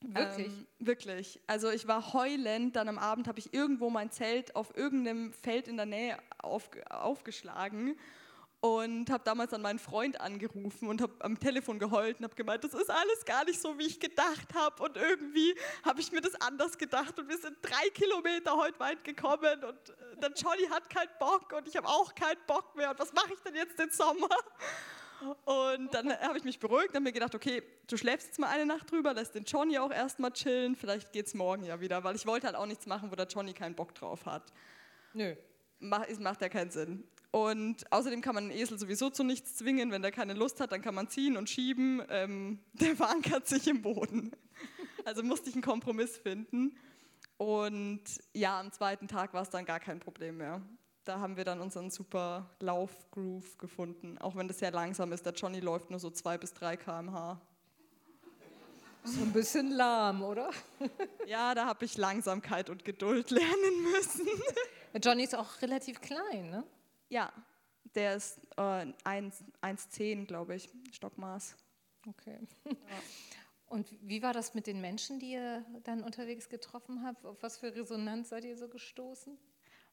Wirklich? 0.01 0.47
Ähm, 0.47 0.67
wirklich. 0.79 1.39
Also 1.47 1.69
ich 1.69 1.87
war 1.87 2.13
heulend, 2.13 2.75
dann 2.75 2.89
am 2.89 2.97
Abend 2.97 3.27
habe 3.27 3.39
ich 3.39 3.53
irgendwo 3.53 3.89
mein 3.89 4.11
Zelt 4.11 4.55
auf 4.55 4.75
irgendeinem 4.75 5.31
Feld 5.31 5.67
in 5.67 5.77
der 5.77 5.85
Nähe 5.85 6.17
auf, 6.39 6.69
aufgeschlagen 6.89 7.95
und 8.61 9.09
habe 9.09 9.23
damals 9.23 9.53
an 9.53 9.61
meinen 9.61 9.79
Freund 9.79 10.21
angerufen 10.21 10.87
und 10.87 11.01
habe 11.01 11.13
am 11.19 11.39
Telefon 11.39 11.79
geheult 11.79 12.19
und 12.19 12.25
habe 12.25 12.35
gemeint, 12.35 12.63
das 12.63 12.73
ist 12.73 12.89
alles 12.89 13.25
gar 13.25 13.43
nicht 13.45 13.59
so, 13.59 13.77
wie 13.77 13.87
ich 13.87 13.99
gedacht 13.99 14.53
habe 14.53 14.83
und 14.83 14.97
irgendwie 14.97 15.55
habe 15.83 15.99
ich 15.99 16.11
mir 16.11 16.21
das 16.21 16.35
anders 16.41 16.77
gedacht 16.77 17.17
und 17.19 17.27
wir 17.27 17.37
sind 17.37 17.57
drei 17.61 17.89
Kilometer 17.93 18.55
heute 18.55 18.79
weit 18.79 19.03
gekommen 19.03 19.63
und 19.63 19.89
äh, 19.89 20.17
der 20.21 20.31
Johnny 20.33 20.67
hat 20.69 20.89
keinen 20.89 21.09
Bock 21.19 21.51
und 21.53 21.67
ich 21.67 21.75
habe 21.75 21.87
auch 21.87 22.13
keinen 22.13 22.39
Bock 22.45 22.75
mehr 22.75 22.91
und 22.91 22.99
was 22.99 23.11
mache 23.13 23.33
ich 23.33 23.39
denn 23.41 23.55
jetzt 23.55 23.77
den 23.79 23.89
Sommer? 23.89 24.29
Und 25.45 25.93
dann 25.93 26.11
habe 26.19 26.37
ich 26.37 26.43
mich 26.43 26.59
beruhigt 26.59 26.95
und 26.95 27.03
mir 27.03 27.11
gedacht, 27.11 27.35
okay, 27.35 27.63
du 27.87 27.97
schläfst 27.97 28.27
jetzt 28.27 28.39
mal 28.39 28.49
eine 28.49 28.65
Nacht 28.65 28.91
drüber, 28.91 29.13
lässt 29.13 29.35
den 29.35 29.43
Johnny 29.43 29.77
auch 29.77 29.91
erstmal 29.91 30.31
chillen, 30.31 30.75
vielleicht 30.75 31.11
geht 31.11 31.27
es 31.27 31.33
morgen 31.33 31.63
ja 31.63 31.79
wieder, 31.79 32.03
weil 32.03 32.15
ich 32.15 32.25
wollte 32.25 32.47
halt 32.47 32.55
auch 32.55 32.65
nichts 32.65 32.85
machen, 32.85 33.11
wo 33.11 33.15
der 33.15 33.27
Johnny 33.27 33.53
keinen 33.53 33.75
Bock 33.75 33.93
drauf 33.93 34.25
hat. 34.25 34.51
Nö. 35.13 35.35
Mach, 35.79 36.07
es 36.07 36.19
macht 36.19 36.41
ja 36.41 36.49
keinen 36.49 36.71
Sinn. 36.71 37.03
Und 37.31 37.91
außerdem 37.91 38.21
kann 38.21 38.35
man 38.35 38.45
einen 38.45 38.53
Esel 38.53 38.77
sowieso 38.77 39.09
zu 39.09 39.23
nichts 39.23 39.55
zwingen. 39.55 39.91
Wenn 39.91 40.01
der 40.01 40.11
keine 40.11 40.33
Lust 40.33 40.59
hat, 40.59 40.73
dann 40.73 40.81
kann 40.81 40.93
man 40.93 41.07
ziehen 41.07 41.37
und 41.37 41.49
schieben. 41.49 42.03
Ähm, 42.09 42.59
der 42.73 42.95
verankert 42.95 43.47
sich 43.47 43.67
im 43.67 43.81
Boden. 43.81 44.31
Also 45.03 45.23
musste 45.23 45.49
ich 45.49 45.55
einen 45.55 45.63
Kompromiss 45.63 46.15
finden. 46.15 46.77
Und 47.37 48.03
ja, 48.35 48.59
am 48.59 48.71
zweiten 48.71 49.07
Tag 49.07 49.33
war 49.33 49.41
es 49.41 49.49
dann 49.49 49.65
gar 49.65 49.79
kein 49.79 49.99
Problem 49.99 50.37
mehr. 50.37 50.61
Da 51.03 51.19
haben 51.19 51.35
wir 51.35 51.43
dann 51.43 51.61
unseren 51.61 51.89
super 51.89 52.49
Laufgroove 52.59 53.57
gefunden. 53.57 54.17
Auch 54.19 54.35
wenn 54.35 54.47
das 54.47 54.59
sehr 54.59 54.71
langsam 54.71 55.11
ist. 55.13 55.25
Der 55.25 55.33
Johnny 55.33 55.59
läuft 55.59 55.89
nur 55.89 55.99
so 55.99 56.11
zwei 56.11 56.37
bis 56.37 56.53
drei 56.53 56.77
km/h. 56.77 57.41
So 59.03 59.21
ein 59.23 59.33
bisschen 59.33 59.71
lahm, 59.71 60.21
oder? 60.21 60.51
Ja, 61.25 61.55
da 61.55 61.65
habe 61.65 61.85
ich 61.85 61.97
Langsamkeit 61.97 62.69
und 62.69 62.85
Geduld 62.85 63.31
lernen 63.31 63.81
müssen. 63.91 64.27
Der 64.93 65.01
Johnny 65.01 65.23
ist 65.23 65.35
auch 65.35 65.61
relativ 65.61 66.01
klein, 66.01 66.49
ne? 66.49 66.63
Ja, 67.09 67.31
der 67.95 68.15
ist 68.15 68.39
äh, 68.57 68.61
1,10, 69.05 70.25
glaube 70.25 70.55
ich, 70.55 70.69
Stockmaß. 70.91 71.55
Okay. 72.07 72.39
Und 73.67 73.87
wie 74.01 74.21
war 74.21 74.33
das 74.33 74.53
mit 74.53 74.67
den 74.67 74.81
Menschen, 74.81 75.19
die 75.19 75.31
ihr 75.31 75.65
dann 75.83 76.03
unterwegs 76.03 76.49
getroffen 76.49 77.03
habt? 77.05 77.25
Auf 77.25 77.41
was 77.41 77.57
für 77.57 77.73
Resonanz 77.73 78.27
seid 78.29 78.43
ihr 78.43 78.57
so 78.57 78.67
gestoßen? 78.67 79.37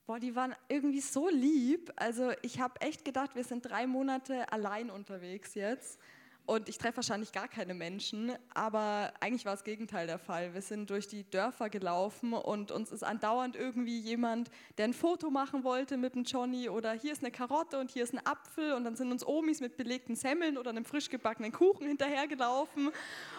Boah, 0.08 0.18
die 0.18 0.34
waren 0.34 0.54
irgendwie 0.68 1.02
so 1.02 1.28
lieb. 1.28 1.92
Also 1.96 2.30
ich 2.40 2.60
habe 2.60 2.80
echt 2.80 3.04
gedacht, 3.04 3.34
wir 3.34 3.44
sind 3.44 3.68
drei 3.68 3.86
Monate 3.86 4.50
allein 4.50 4.88
unterwegs 4.88 5.54
jetzt. 5.54 6.00
Und 6.46 6.70
ich 6.70 6.78
treffe 6.78 6.96
wahrscheinlich 6.96 7.30
gar 7.30 7.46
keine 7.46 7.74
Menschen, 7.74 8.32
aber 8.54 9.12
eigentlich 9.20 9.44
war 9.44 9.52
das 9.52 9.64
Gegenteil 9.64 10.06
der 10.06 10.18
Fall. 10.18 10.54
Wir 10.54 10.62
sind 10.62 10.88
durch 10.88 11.08
die 11.08 11.28
Dörfer 11.28 11.68
gelaufen 11.68 12.32
und 12.32 12.70
uns 12.70 12.90
ist 12.90 13.04
andauernd 13.04 13.54
irgendwie 13.54 14.00
jemand, 14.00 14.50
der 14.78 14.86
ein 14.86 14.94
Foto 14.94 15.28
machen 15.28 15.62
wollte 15.62 15.98
mit 15.98 16.14
dem 16.14 16.24
Johnny 16.24 16.70
oder 16.70 16.92
hier 16.92 17.12
ist 17.12 17.22
eine 17.22 17.30
Karotte 17.30 17.78
und 17.78 17.90
hier 17.90 18.04
ist 18.04 18.14
ein 18.14 18.24
Apfel 18.24 18.72
und 18.72 18.84
dann 18.84 18.96
sind 18.96 19.12
uns 19.12 19.26
Omis 19.26 19.60
mit 19.60 19.76
belegten 19.76 20.16
Semmeln 20.16 20.56
oder 20.56 20.70
einem 20.70 20.86
frisch 20.86 21.10
gebackenen 21.10 21.52
Kuchen 21.52 21.86
hinterhergelaufen 21.86 22.92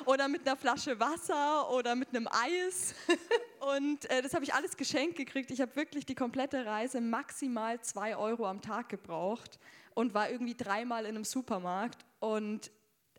oder 0.05 0.27
mit 0.27 0.45
einer 0.45 0.55
Flasche 0.55 0.99
Wasser 0.99 1.71
oder 1.71 1.95
mit 1.95 2.10
einem 2.10 2.27
Eis. 2.27 2.93
Und 3.60 4.10
äh, 4.10 4.22
das 4.22 4.34
habe 4.34 4.45
ich 4.45 4.54
alles 4.54 4.78
geschenkt 4.78 5.17
gekriegt. 5.17 5.52
Ich 5.52 5.62
habe 5.62 5.76
wirklich 5.76 6.06
die 6.06 6.15
komplette 6.15 6.65
Reise 6.65 7.02
maximal 7.02 7.82
zwei 7.82 8.15
Euro 8.15 8.48
am 8.48 8.62
Tag 8.62 8.89
gebraucht 8.89 9.60
und 9.93 10.13
war 10.13 10.30
irgendwie 10.30 10.56
dreimal 10.56 11.04
in 11.04 11.15
einem 11.15 11.26
Supermarkt 11.26 12.06
und 12.19 12.72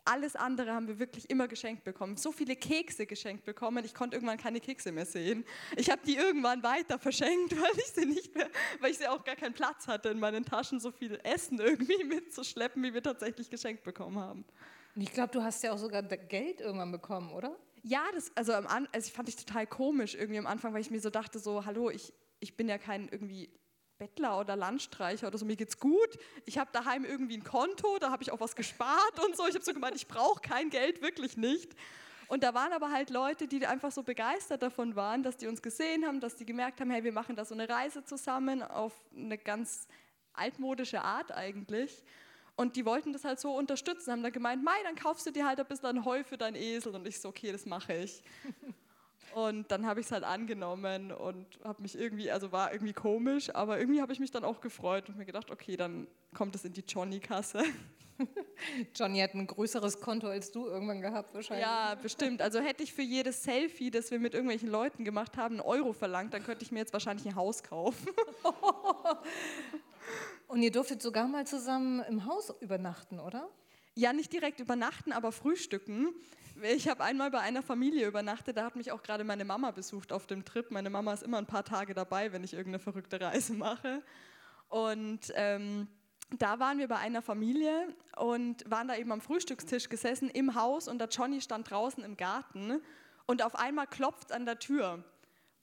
alles 0.05 0.35
andere 0.35 0.73
haben 0.73 0.87
wir 0.87 0.99
wirklich 0.99 1.29
immer 1.29 1.47
geschenkt 1.47 1.83
bekommen. 1.83 2.17
So 2.17 2.31
viele 2.31 2.55
Kekse 2.55 3.05
geschenkt 3.05 3.45
bekommen, 3.45 3.85
ich 3.85 3.93
konnte 3.93 4.15
irgendwann 4.15 4.37
keine 4.37 4.59
Kekse 4.59 4.91
mehr 4.91 5.05
sehen. 5.05 5.45
Ich 5.75 5.89
habe 5.89 6.01
die 6.05 6.15
irgendwann 6.15 6.63
weiter 6.63 6.97
verschenkt, 6.97 7.51
weil 7.61 7.77
ich 7.77 7.91
sie 7.93 8.05
nicht 8.05 8.35
mehr, 8.35 8.49
weil 8.79 8.91
ich 8.91 8.97
sie 8.97 9.07
auch 9.07 9.23
gar 9.23 9.35
keinen 9.35 9.53
Platz 9.53 9.87
hatte 9.87 10.09
in 10.09 10.19
meinen 10.19 10.43
Taschen, 10.43 10.79
so 10.79 10.91
viel 10.91 11.19
Essen 11.23 11.59
irgendwie 11.59 12.03
mitzuschleppen, 12.03 12.81
wie 12.83 12.93
wir 12.93 13.03
tatsächlich 13.03 13.49
geschenkt 13.49 13.83
bekommen 13.83 14.19
haben. 14.19 14.45
Ich 14.95 15.13
glaube, 15.13 15.31
du 15.31 15.41
hast 15.41 15.63
ja 15.63 15.71
auch 15.71 15.77
sogar 15.77 16.01
Geld 16.03 16.61
irgendwann 16.61 16.91
bekommen, 16.91 17.31
oder? 17.31 17.55
Ja, 17.83 18.03
das, 18.13 18.31
also, 18.35 18.53
am 18.53 18.87
also 18.91 19.07
ich 19.07 19.13
fand 19.13 19.27
ich 19.29 19.35
total 19.35 19.65
komisch 19.65 20.15
irgendwie 20.15 20.39
am 20.39 20.47
Anfang, 20.47 20.73
weil 20.73 20.81
ich 20.81 20.91
mir 20.91 21.01
so 21.01 21.09
dachte, 21.09 21.39
so, 21.39 21.65
hallo, 21.65 21.89
ich, 21.89 22.13
ich 22.39 22.55
bin 22.55 22.69
ja 22.69 22.77
kein 22.77 23.07
irgendwie 23.09 23.49
Bettler 23.97 24.39
oder 24.39 24.55
Landstreicher 24.55 25.27
oder 25.27 25.37
so, 25.37 25.45
mir 25.45 25.55
geht's 25.55 25.79
gut. 25.79 26.17
Ich 26.45 26.57
habe 26.57 26.71
daheim 26.73 27.05
irgendwie 27.05 27.37
ein 27.37 27.43
Konto, 27.43 27.97
da 27.99 28.11
habe 28.11 28.23
ich 28.23 28.31
auch 28.31 28.39
was 28.39 28.55
gespart 28.55 29.23
und 29.25 29.35
so. 29.35 29.47
Ich 29.47 29.55
habe 29.55 29.63
so 29.63 29.73
gemeint, 29.73 29.95
ich 29.95 30.07
brauche 30.07 30.41
kein 30.41 30.69
Geld, 30.69 31.01
wirklich 31.01 31.37
nicht. 31.37 31.75
Und 32.27 32.43
da 32.43 32.53
waren 32.53 32.71
aber 32.71 32.91
halt 32.91 33.09
Leute, 33.09 33.47
die 33.47 33.65
einfach 33.67 33.91
so 33.91 34.03
begeistert 34.03 34.61
davon 34.61 34.95
waren, 34.95 35.21
dass 35.21 35.37
die 35.37 35.47
uns 35.47 35.61
gesehen 35.61 36.05
haben, 36.05 36.19
dass 36.19 36.35
die 36.35 36.45
gemerkt 36.45 36.79
haben, 36.79 36.89
hey, 36.89 37.03
wir 37.03 37.11
machen 37.11 37.35
da 37.35 37.45
so 37.45 37.53
eine 37.53 37.67
Reise 37.67 38.03
zusammen 38.03 38.63
auf 38.63 38.93
eine 39.15 39.37
ganz 39.37 39.87
altmodische 40.33 41.01
Art 41.01 41.31
eigentlich. 41.31 42.03
Und 42.61 42.75
die 42.75 42.85
wollten 42.85 43.11
das 43.11 43.25
halt 43.25 43.39
so 43.39 43.55
unterstützen, 43.55 44.11
haben 44.11 44.21
dann 44.21 44.31
gemeint, 44.31 44.63
Mai, 44.63 44.75
dann 44.83 44.93
kaufst 44.93 45.25
du 45.25 45.31
dir 45.31 45.47
halt 45.47 45.59
ein 45.59 45.65
bisschen 45.65 46.05
Heu 46.05 46.23
für 46.23 46.37
deinen 46.37 46.55
Esel. 46.55 46.93
Und 46.93 47.07
ich 47.07 47.19
so, 47.19 47.29
okay, 47.29 47.51
das 47.51 47.65
mache 47.65 47.91
ich. 47.95 48.21
Und 49.33 49.71
dann 49.71 49.87
habe 49.87 49.99
ich 49.99 50.05
es 50.05 50.11
halt 50.11 50.25
angenommen 50.25 51.13
und 51.13 51.45
habe 51.63 51.81
mich 51.81 51.97
irgendwie, 51.97 52.29
also 52.29 52.51
war 52.51 52.73
irgendwie 52.73 52.91
komisch, 52.91 53.49
aber 53.55 53.79
irgendwie 53.79 54.01
habe 54.01 54.11
ich 54.11 54.19
mich 54.19 54.29
dann 54.29 54.43
auch 54.43 54.59
gefreut 54.59 55.07
und 55.07 55.17
mir 55.17 55.23
gedacht, 55.23 55.49
okay, 55.51 55.77
dann 55.77 56.05
kommt 56.33 56.53
es 56.53 56.65
in 56.65 56.73
die 56.73 56.83
Johnny-Kasse. 56.85 57.63
Johnny 58.93 59.19
hat 59.19 59.33
ein 59.33 59.47
größeres 59.47 60.01
Konto 60.01 60.27
als 60.27 60.51
du 60.51 60.65
irgendwann 60.67 60.99
gehabt, 60.99 61.33
wahrscheinlich. 61.33 61.65
Ja, 61.65 61.95
bestimmt. 61.95 62.41
Also 62.41 62.59
hätte 62.59 62.83
ich 62.83 62.91
für 62.91 63.03
jedes 63.03 63.41
Selfie, 63.41 63.89
das 63.89 64.11
wir 64.11 64.19
mit 64.19 64.33
irgendwelchen 64.33 64.67
Leuten 64.69 65.05
gemacht 65.05 65.37
haben, 65.37 65.61
einen 65.61 65.61
Euro 65.61 65.93
verlangt, 65.93 66.33
dann 66.33 66.43
könnte 66.43 66.65
ich 66.65 66.73
mir 66.73 66.79
jetzt 66.79 66.91
wahrscheinlich 66.91 67.25
ein 67.25 67.35
Haus 67.35 67.63
kaufen. 67.63 68.09
Und 70.51 70.63
ihr 70.63 70.71
durftet 70.71 71.01
sogar 71.01 71.29
mal 71.29 71.47
zusammen 71.47 72.01
im 72.09 72.25
Haus 72.25 72.53
übernachten, 72.59 73.21
oder? 73.21 73.47
Ja, 73.95 74.11
nicht 74.11 74.33
direkt 74.33 74.59
übernachten, 74.59 75.13
aber 75.13 75.31
frühstücken. 75.31 76.09
Ich 76.75 76.89
habe 76.89 77.05
einmal 77.05 77.31
bei 77.31 77.39
einer 77.39 77.63
Familie 77.63 78.05
übernachtet, 78.05 78.57
da 78.57 78.65
hat 78.65 78.75
mich 78.75 78.91
auch 78.91 79.01
gerade 79.01 79.23
meine 79.23 79.45
Mama 79.45 79.71
besucht 79.71 80.11
auf 80.11 80.27
dem 80.27 80.43
Trip. 80.43 80.69
Meine 80.69 80.89
Mama 80.89 81.13
ist 81.13 81.23
immer 81.23 81.37
ein 81.37 81.45
paar 81.45 81.63
Tage 81.63 81.93
dabei, 81.93 82.33
wenn 82.33 82.43
ich 82.43 82.51
irgendeine 82.51 82.79
verrückte 82.79 83.21
Reise 83.21 83.53
mache. 83.53 84.03
Und 84.67 85.31
ähm, 85.35 85.87
da 86.37 86.59
waren 86.59 86.79
wir 86.79 86.89
bei 86.89 86.97
einer 86.97 87.21
Familie 87.21 87.87
und 88.17 88.69
waren 88.69 88.89
da 88.89 88.97
eben 88.97 89.13
am 89.13 89.21
Frühstückstisch 89.21 89.87
gesessen 89.87 90.29
im 90.29 90.55
Haus 90.55 90.89
und 90.89 90.99
der 90.99 91.07
Johnny 91.07 91.39
stand 91.39 91.71
draußen 91.71 92.03
im 92.03 92.17
Garten 92.17 92.81
und 93.25 93.41
auf 93.41 93.55
einmal 93.55 93.87
klopft 93.87 94.33
an 94.33 94.45
der 94.45 94.59
Tür. 94.59 95.01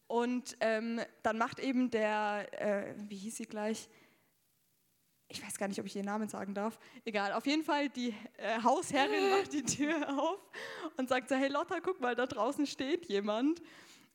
Und 0.06 0.56
ähm, 0.60 1.02
dann 1.22 1.36
macht 1.36 1.58
eben 1.58 1.90
der, 1.90 2.48
äh, 2.58 2.94
wie 2.96 3.16
hieß 3.16 3.36
sie 3.36 3.44
gleich, 3.44 3.90
ich 5.28 5.44
weiß 5.44 5.58
gar 5.58 5.68
nicht, 5.68 5.78
ob 5.78 5.86
ich 5.86 5.94
ihren 5.94 6.06
Namen 6.06 6.28
sagen 6.28 6.54
darf, 6.54 6.78
egal, 7.04 7.32
auf 7.32 7.46
jeden 7.46 7.62
Fall 7.62 7.88
die 7.90 8.14
äh, 8.38 8.62
Hausherrin 8.62 9.30
macht 9.38 9.52
die 9.52 9.62
Tür 9.62 10.18
auf 10.18 10.38
und 10.96 11.08
sagt 11.08 11.28
so, 11.28 11.34
hey 11.34 11.48
Lotta, 11.48 11.80
guck 11.80 12.00
mal, 12.00 12.14
da 12.14 12.26
draußen 12.26 12.66
steht 12.66 13.06
jemand. 13.06 13.60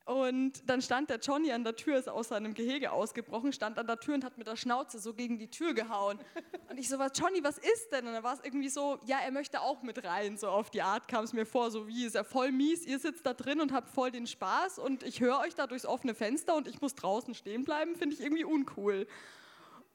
Und 0.06 0.68
dann 0.68 0.82
stand 0.82 1.08
der 1.08 1.18
Johnny 1.18 1.50
an 1.50 1.64
der 1.64 1.76
Tür, 1.76 1.96
ist 1.96 2.10
aus 2.10 2.28
seinem 2.28 2.52
Gehege 2.52 2.92
ausgebrochen, 2.92 3.54
stand 3.54 3.78
an 3.78 3.86
der 3.86 3.98
Tür 3.98 4.14
und 4.14 4.24
hat 4.24 4.36
mit 4.36 4.46
der 4.46 4.56
Schnauze 4.56 4.98
so 4.98 5.14
gegen 5.14 5.38
die 5.38 5.48
Tür 5.48 5.72
gehauen. 5.72 6.18
Und 6.68 6.78
ich 6.78 6.90
so, 6.90 6.98
was, 6.98 7.12
Johnny, 7.14 7.42
was 7.42 7.56
ist 7.56 7.90
denn? 7.90 8.06
Und 8.06 8.12
dann 8.12 8.22
war 8.22 8.34
es 8.34 8.40
irgendwie 8.42 8.68
so, 8.68 8.98
ja, 9.06 9.18
er 9.24 9.30
möchte 9.30 9.62
auch 9.62 9.82
mit 9.82 10.04
rein, 10.04 10.36
so 10.36 10.48
auf 10.48 10.70
die 10.70 10.82
Art 10.82 11.08
kam 11.08 11.24
es 11.24 11.32
mir 11.32 11.46
vor, 11.46 11.70
so 11.70 11.88
wie, 11.88 12.04
ist 12.04 12.16
er 12.16 12.24
voll 12.24 12.52
mies, 12.52 12.84
ihr 12.84 12.98
sitzt 12.98 13.24
da 13.24 13.32
drin 13.32 13.60
und 13.60 13.72
habt 13.72 13.88
voll 13.88 14.10
den 14.10 14.26
Spaß 14.26 14.78
und 14.78 15.04
ich 15.04 15.20
höre 15.20 15.38
euch 15.38 15.54
da 15.54 15.66
durchs 15.66 15.86
offene 15.86 16.14
Fenster 16.14 16.54
und 16.54 16.68
ich 16.68 16.82
muss 16.82 16.94
draußen 16.94 17.34
stehen 17.34 17.64
bleiben, 17.64 17.96
finde 17.96 18.14
ich 18.14 18.20
irgendwie 18.20 18.44
uncool. 18.44 19.06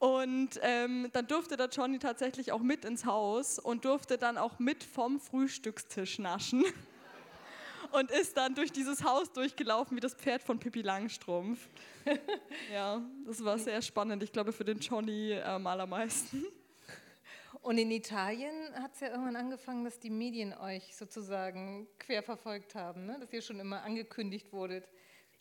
Und 0.00 0.58
ähm, 0.62 1.10
dann 1.12 1.26
durfte 1.26 1.58
der 1.58 1.68
Johnny 1.68 1.98
tatsächlich 1.98 2.52
auch 2.52 2.60
mit 2.60 2.86
ins 2.86 3.04
Haus 3.04 3.58
und 3.58 3.84
durfte 3.84 4.16
dann 4.16 4.38
auch 4.38 4.58
mit 4.58 4.82
vom 4.82 5.20
Frühstückstisch 5.20 6.18
naschen 6.18 6.64
und 7.92 8.10
ist 8.10 8.34
dann 8.38 8.54
durch 8.54 8.72
dieses 8.72 9.04
Haus 9.04 9.30
durchgelaufen 9.30 9.94
wie 9.98 10.00
das 10.00 10.14
Pferd 10.14 10.42
von 10.42 10.58
Pippi 10.58 10.80
Langstrumpf. 10.80 11.68
ja, 12.72 13.02
das 13.26 13.44
war 13.44 13.58
sehr 13.58 13.82
spannend. 13.82 14.22
Ich 14.22 14.32
glaube, 14.32 14.52
für 14.52 14.64
den 14.64 14.78
Johnny 14.78 15.38
am 15.38 15.66
allermeisten. 15.66 16.46
Und 17.60 17.76
in 17.76 17.90
Italien 17.90 18.54
hat 18.76 18.94
es 18.94 19.00
ja 19.00 19.08
irgendwann 19.08 19.36
angefangen, 19.36 19.84
dass 19.84 20.00
die 20.00 20.08
Medien 20.08 20.54
euch 20.54 20.96
sozusagen 20.96 21.86
querverfolgt 21.98 22.74
haben, 22.74 23.04
ne? 23.04 23.18
dass 23.20 23.34
ihr 23.34 23.42
schon 23.42 23.60
immer 23.60 23.82
angekündigt 23.82 24.50
wurdet. 24.50 24.88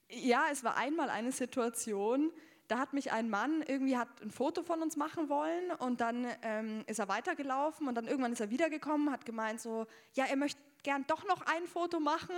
Ja, 0.10 0.48
es 0.52 0.66
war 0.66 0.76
einmal 0.76 1.10
eine 1.10 1.32
Situation, 1.32 2.34
da 2.70 2.78
hat 2.78 2.94
mich 2.94 3.12
ein 3.12 3.30
Mann 3.30 3.64
irgendwie 3.68 3.98
hat 3.98 4.08
ein 4.22 4.32
Foto 4.32 4.62
von 4.64 4.82
uns 4.82 4.96
machen 4.96 5.28
wollen 5.28 5.72
und 5.80 6.02
dann 6.02 6.28
ähm, 6.44 6.84
ist 6.86 7.00
er 7.00 7.08
weitergelaufen 7.08 7.88
und 7.88 7.96
dann 7.96 8.08
irgendwann 8.08 8.32
ist 8.32 8.40
er 8.40 8.52
wiedergekommen, 8.52 9.12
hat 9.12 9.26
gemeint 9.26 9.60
so, 9.60 9.88
ja, 10.14 10.26
er 10.26 10.38
möchte 10.38 10.62
gern 10.84 11.04
doch 11.08 11.26
noch 11.26 11.42
ein 11.42 11.66
Foto 11.68 12.00
machen. 12.00 12.36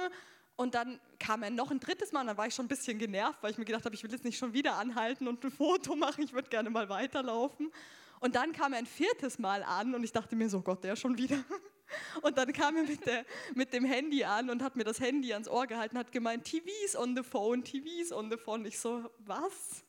Und 0.55 0.75
dann 0.75 0.99
kam 1.17 1.43
er 1.43 1.49
noch 1.49 1.71
ein 1.71 1.79
drittes 1.79 2.11
Mal 2.11 2.21
und 2.21 2.27
dann 2.27 2.37
war 2.37 2.45
ich 2.45 2.53
schon 2.53 2.65
ein 2.65 2.69
bisschen 2.69 2.99
genervt, 2.99 3.41
weil 3.41 3.51
ich 3.51 3.57
mir 3.57 3.65
gedacht 3.65 3.83
habe, 3.83 3.95
ich 3.95 4.03
will 4.03 4.11
jetzt 4.11 4.23
nicht 4.23 4.37
schon 4.37 4.53
wieder 4.53 4.77
anhalten 4.77 5.27
und 5.27 5.43
ein 5.43 5.51
Foto 5.51 5.95
machen, 5.95 6.23
ich 6.23 6.33
würde 6.33 6.49
gerne 6.49 6.69
mal 6.69 6.87
weiterlaufen. 6.87 7.71
Und 8.19 8.35
dann 8.35 8.51
kam 8.51 8.73
er 8.73 8.79
ein 8.79 8.85
viertes 8.85 9.39
Mal 9.39 9.63
an 9.63 9.95
und 9.95 10.03
ich 10.03 10.11
dachte 10.11 10.35
mir 10.35 10.49
so, 10.49 10.61
Gott, 10.61 10.83
der 10.83 10.95
schon 10.95 11.17
wieder. 11.17 11.37
Und 12.21 12.37
dann 12.37 12.53
kam 12.53 12.77
er 12.77 12.83
mit, 12.83 13.05
der, 13.05 13.25
mit 13.53 13.73
dem 13.73 13.83
Handy 13.83 14.23
an 14.23 14.49
und 14.49 14.63
hat 14.63 14.77
mir 14.77 14.85
das 14.85 15.01
Handy 15.01 15.33
ans 15.33 15.49
Ohr 15.49 15.67
gehalten, 15.67 15.97
hat 15.97 16.13
gemeint, 16.13 16.45
TV's 16.45 16.95
on 16.95 17.17
the 17.17 17.21
phone, 17.21 17.65
TV's 17.65 18.13
on 18.13 18.31
the 18.31 18.37
phone. 18.37 18.63
Ich 18.63 18.79
so, 18.79 19.11
was? 19.19 19.83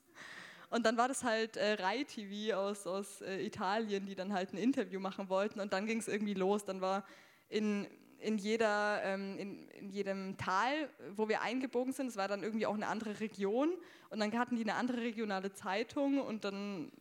Und 0.73 0.87
dann 0.87 0.97
war 0.97 1.07
das 1.07 1.23
halt 1.23 1.57
äh, 1.57 1.75
Rai 1.75 2.05
TV 2.05 2.57
aus, 2.57 2.87
aus 2.87 3.21
äh, 3.21 3.45
Italien, 3.45 4.07
die 4.07 4.15
dann 4.15 4.33
halt 4.33 4.55
ein 4.55 4.57
Interview 4.57 5.01
machen 5.01 5.29
wollten. 5.29 5.61
Und 5.61 5.73
dann 5.75 5.87
ging 5.87 5.99
es 5.99 6.09
irgendwie 6.09 6.35
los. 6.35 6.65
Dann 6.65 6.81
war 6.81 7.05
in 7.49 7.87
in, 8.23 8.39
jeder, 8.39 9.03
ähm, 9.03 9.37
in, 9.37 9.69
in, 9.71 9.91
jedem 9.91 10.37
Tal, 10.37 10.89
wo 11.17 11.29
wir 11.29 11.43
eingebogen 11.43 11.93
sind, 11.93 12.07
es 12.07 12.17
war 12.17 12.29
dann 12.29 12.45
irgendwie 12.45 12.67
auch 12.67 12.75
eine 12.75 12.87
andere 12.87 13.19
Region 13.19 13.71
und 14.11 14.21
dann 14.21 14.39
hatten 14.39 14.55
die 14.55 14.63
eine 14.63 14.75
andere 14.75 14.99
regionale 14.99 15.53
Zeitung 15.53 16.21
und 16.21 16.45
dann 16.45 16.93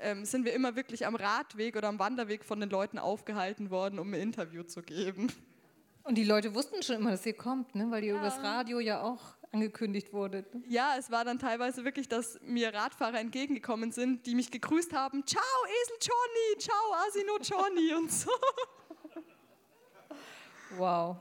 ähm, 0.00 0.24
sind 0.24 0.46
wir 0.46 0.54
immer 0.54 0.74
wirklich 0.74 1.06
am 1.06 1.16
Radweg 1.16 1.76
oder 1.76 1.88
am 1.88 1.98
Wanderweg 1.98 2.44
von 2.44 2.60
den 2.60 2.70
Leuten 2.70 2.98
aufgehalten 2.98 3.70
worden, 3.70 3.98
um 3.98 4.12
ein 4.14 4.20
Interview 4.20 4.62
zu 4.62 4.82
geben. 4.82 5.30
Und 6.02 6.16
die 6.16 6.24
Leute 6.24 6.54
wussten 6.54 6.82
schon 6.82 6.96
immer, 6.96 7.10
dass 7.10 7.24
ihr 7.26 7.36
kommt, 7.36 7.74
ne? 7.74 7.90
weil 7.90 8.04
ihr 8.04 8.14
ja. 8.14 8.20
übers 8.20 8.42
Radio 8.42 8.80
ja 8.80 9.02
auch 9.02 9.36
angekündigt 9.54 10.12
wurde. 10.12 10.44
Ja, 10.68 10.96
es 10.98 11.10
war 11.10 11.24
dann 11.24 11.38
teilweise 11.38 11.84
wirklich, 11.84 12.08
dass 12.08 12.38
mir 12.42 12.74
Radfahrer 12.74 13.20
entgegengekommen 13.20 13.92
sind, 13.92 14.26
die 14.26 14.34
mich 14.34 14.50
gegrüßt 14.50 14.92
haben. 14.92 15.24
Ciao, 15.26 15.42
Esel 15.82 15.96
Johnny, 16.00 16.58
ciao, 16.58 16.92
Asino 17.06 17.38
Johnny 17.40 17.94
und 17.98 18.12
so. 18.12 18.30
Wow. 20.76 21.16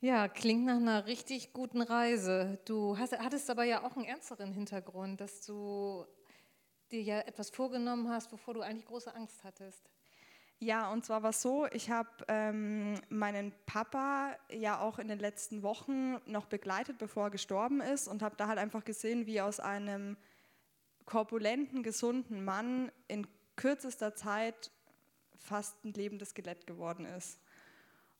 Ja, 0.00 0.26
klingt 0.26 0.64
nach 0.64 0.76
einer 0.76 1.06
richtig 1.06 1.52
guten 1.52 1.82
Reise. 1.82 2.58
Du 2.64 2.98
hast, 2.98 3.16
hattest 3.16 3.48
aber 3.50 3.64
ja 3.64 3.84
auch 3.84 3.94
einen 3.94 4.06
ernsteren 4.06 4.52
Hintergrund, 4.52 5.20
dass 5.20 5.44
du 5.46 6.04
dir 6.90 7.02
ja 7.02 7.20
etwas 7.20 7.50
vorgenommen 7.50 8.08
hast, 8.08 8.32
wovor 8.32 8.54
du 8.54 8.62
eigentlich 8.62 8.86
große 8.86 9.14
Angst 9.14 9.44
hattest. 9.44 9.91
Ja, 10.62 10.92
und 10.92 11.04
zwar 11.04 11.24
war 11.24 11.30
es 11.30 11.42
so, 11.42 11.66
ich 11.72 11.90
habe 11.90 12.08
ähm, 12.28 12.94
meinen 13.08 13.52
Papa 13.66 14.36
ja 14.48 14.78
auch 14.78 15.00
in 15.00 15.08
den 15.08 15.18
letzten 15.18 15.64
Wochen 15.64 16.20
noch 16.24 16.46
begleitet, 16.46 16.98
bevor 16.98 17.24
er 17.24 17.30
gestorben 17.30 17.80
ist 17.80 18.06
und 18.06 18.22
habe 18.22 18.36
da 18.36 18.46
halt 18.46 18.60
einfach 18.60 18.84
gesehen, 18.84 19.26
wie 19.26 19.40
aus 19.40 19.58
einem 19.58 20.16
korpulenten, 21.04 21.82
gesunden 21.82 22.44
Mann 22.44 22.92
in 23.08 23.26
kürzester 23.56 24.14
Zeit 24.14 24.70
fast 25.36 25.84
ein 25.84 25.94
lebendes 25.94 26.28
Skelett 26.30 26.64
geworden 26.68 27.06
ist. 27.06 27.40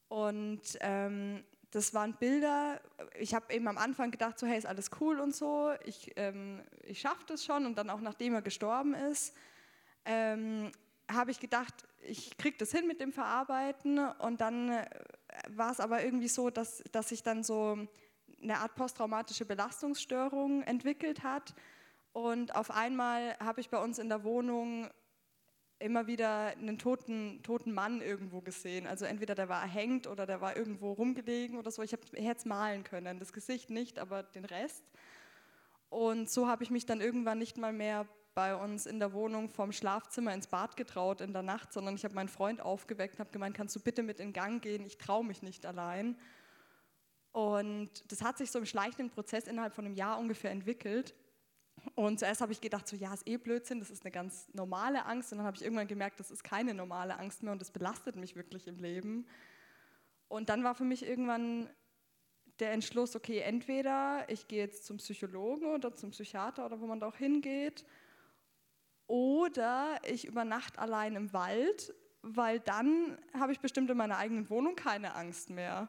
Und 0.08 0.62
ähm, 0.80 1.44
das 1.70 1.94
waren 1.94 2.14
Bilder, 2.14 2.80
ich 3.20 3.34
habe 3.34 3.54
eben 3.54 3.68
am 3.68 3.78
Anfang 3.78 4.10
gedacht, 4.10 4.40
so 4.40 4.48
hey, 4.48 4.58
ist 4.58 4.66
alles 4.66 4.90
cool 5.00 5.20
und 5.20 5.32
so, 5.32 5.70
ich, 5.84 6.10
ähm, 6.16 6.60
ich 6.82 7.00
schaffe 7.02 7.22
das 7.28 7.44
schon. 7.44 7.66
Und 7.66 7.78
dann 7.78 7.88
auch 7.88 8.00
nachdem 8.00 8.34
er 8.34 8.42
gestorben 8.42 8.94
ist, 8.94 9.32
ähm, 10.04 10.72
habe 11.14 11.30
ich 11.30 11.40
gedacht, 11.40 11.74
ich 12.00 12.36
kriege 12.36 12.56
das 12.58 12.72
hin 12.72 12.86
mit 12.86 13.00
dem 13.00 13.12
Verarbeiten. 13.12 13.98
Und 13.98 14.40
dann 14.40 14.70
äh, 14.70 14.86
war 15.48 15.70
es 15.70 15.80
aber 15.80 16.04
irgendwie 16.04 16.28
so, 16.28 16.50
dass, 16.50 16.82
dass 16.92 17.10
sich 17.10 17.22
dann 17.22 17.42
so 17.42 17.78
eine 18.42 18.58
Art 18.58 18.74
posttraumatische 18.74 19.44
Belastungsstörung 19.44 20.62
entwickelt 20.62 21.22
hat. 21.22 21.54
Und 22.12 22.54
auf 22.54 22.70
einmal 22.70 23.36
habe 23.38 23.60
ich 23.60 23.70
bei 23.70 23.82
uns 23.82 23.98
in 23.98 24.08
der 24.08 24.24
Wohnung 24.24 24.88
immer 25.78 26.06
wieder 26.06 26.46
einen 26.46 26.78
toten, 26.78 27.42
toten 27.42 27.72
Mann 27.72 28.00
irgendwo 28.00 28.40
gesehen. 28.40 28.86
Also 28.86 29.04
entweder 29.04 29.34
der 29.34 29.48
war 29.48 29.62
erhängt 29.62 30.06
oder 30.06 30.26
der 30.26 30.40
war 30.40 30.56
irgendwo 30.56 30.92
rumgelegen 30.92 31.58
oder 31.58 31.70
so. 31.70 31.82
Ich 31.82 31.92
habe 31.92 32.02
Herz 32.14 32.44
malen 32.44 32.84
können, 32.84 33.18
das 33.18 33.32
Gesicht 33.32 33.70
nicht, 33.70 33.98
aber 33.98 34.22
den 34.22 34.44
Rest. 34.44 34.84
Und 35.88 36.30
so 36.30 36.46
habe 36.48 36.62
ich 36.62 36.70
mich 36.70 36.86
dann 36.86 37.00
irgendwann 37.00 37.38
nicht 37.38 37.58
mal 37.58 37.72
mehr 37.72 38.06
bei 38.34 38.56
uns 38.56 38.86
in 38.86 38.98
der 38.98 39.12
Wohnung 39.12 39.48
vom 39.48 39.72
Schlafzimmer 39.72 40.32
ins 40.32 40.46
Bad 40.46 40.76
getraut 40.76 41.20
in 41.20 41.32
der 41.32 41.42
Nacht, 41.42 41.72
sondern 41.72 41.94
ich 41.94 42.04
habe 42.04 42.14
meinen 42.14 42.28
Freund 42.28 42.60
aufgeweckt 42.60 43.14
und 43.14 43.20
habe 43.20 43.30
gemeint, 43.30 43.56
kannst 43.56 43.76
du 43.76 43.80
bitte 43.80 44.02
mit 44.02 44.20
in 44.20 44.32
Gang 44.32 44.62
gehen, 44.62 44.84
ich 44.86 44.98
traue 44.98 45.24
mich 45.24 45.42
nicht 45.42 45.66
allein. 45.66 46.16
Und 47.32 47.90
das 48.10 48.22
hat 48.22 48.38
sich 48.38 48.50
so 48.50 48.58
im 48.58 48.66
schleichenden 48.66 49.10
Prozess 49.10 49.46
innerhalb 49.46 49.74
von 49.74 49.86
einem 49.86 49.94
Jahr 49.94 50.18
ungefähr 50.18 50.50
entwickelt. 50.50 51.14
Und 51.94 52.20
zuerst 52.20 52.40
habe 52.40 52.52
ich 52.52 52.60
gedacht, 52.60 52.86
so 52.86 52.96
ja, 52.96 53.12
ist 53.12 53.26
eh 53.26 53.38
Blödsinn, 53.38 53.80
das 53.80 53.90
ist 53.90 54.04
eine 54.04 54.12
ganz 54.12 54.48
normale 54.52 55.04
Angst. 55.06 55.32
Und 55.32 55.38
dann 55.38 55.46
habe 55.46 55.56
ich 55.56 55.62
irgendwann 55.62 55.88
gemerkt, 55.88 56.20
das 56.20 56.30
ist 56.30 56.44
keine 56.44 56.74
normale 56.74 57.18
Angst 57.18 57.42
mehr 57.42 57.52
und 57.52 57.60
das 57.60 57.70
belastet 57.70 58.16
mich 58.16 58.36
wirklich 58.36 58.66
im 58.66 58.78
Leben. 58.78 59.26
Und 60.28 60.48
dann 60.48 60.64
war 60.64 60.74
für 60.74 60.84
mich 60.84 61.06
irgendwann 61.06 61.68
der 62.60 62.72
Entschluss, 62.72 63.16
okay, 63.16 63.40
entweder 63.40 64.24
ich 64.28 64.46
gehe 64.46 64.60
jetzt 64.60 64.84
zum 64.84 64.98
Psychologen 64.98 65.66
oder 65.66 65.94
zum 65.94 66.10
Psychiater 66.10 66.64
oder 66.66 66.80
wo 66.80 66.86
man 66.86 67.00
da 67.00 67.08
auch 67.08 67.16
hingeht, 67.16 67.84
oder 69.06 69.98
ich 70.06 70.26
übernachte 70.26 70.78
allein 70.78 71.16
im 71.16 71.32
Wald, 71.32 71.94
weil 72.22 72.60
dann 72.60 73.18
habe 73.38 73.52
ich 73.52 73.60
bestimmt 73.60 73.90
in 73.90 73.96
meiner 73.96 74.16
eigenen 74.16 74.48
Wohnung 74.48 74.76
keine 74.76 75.14
Angst 75.14 75.50
mehr. 75.50 75.88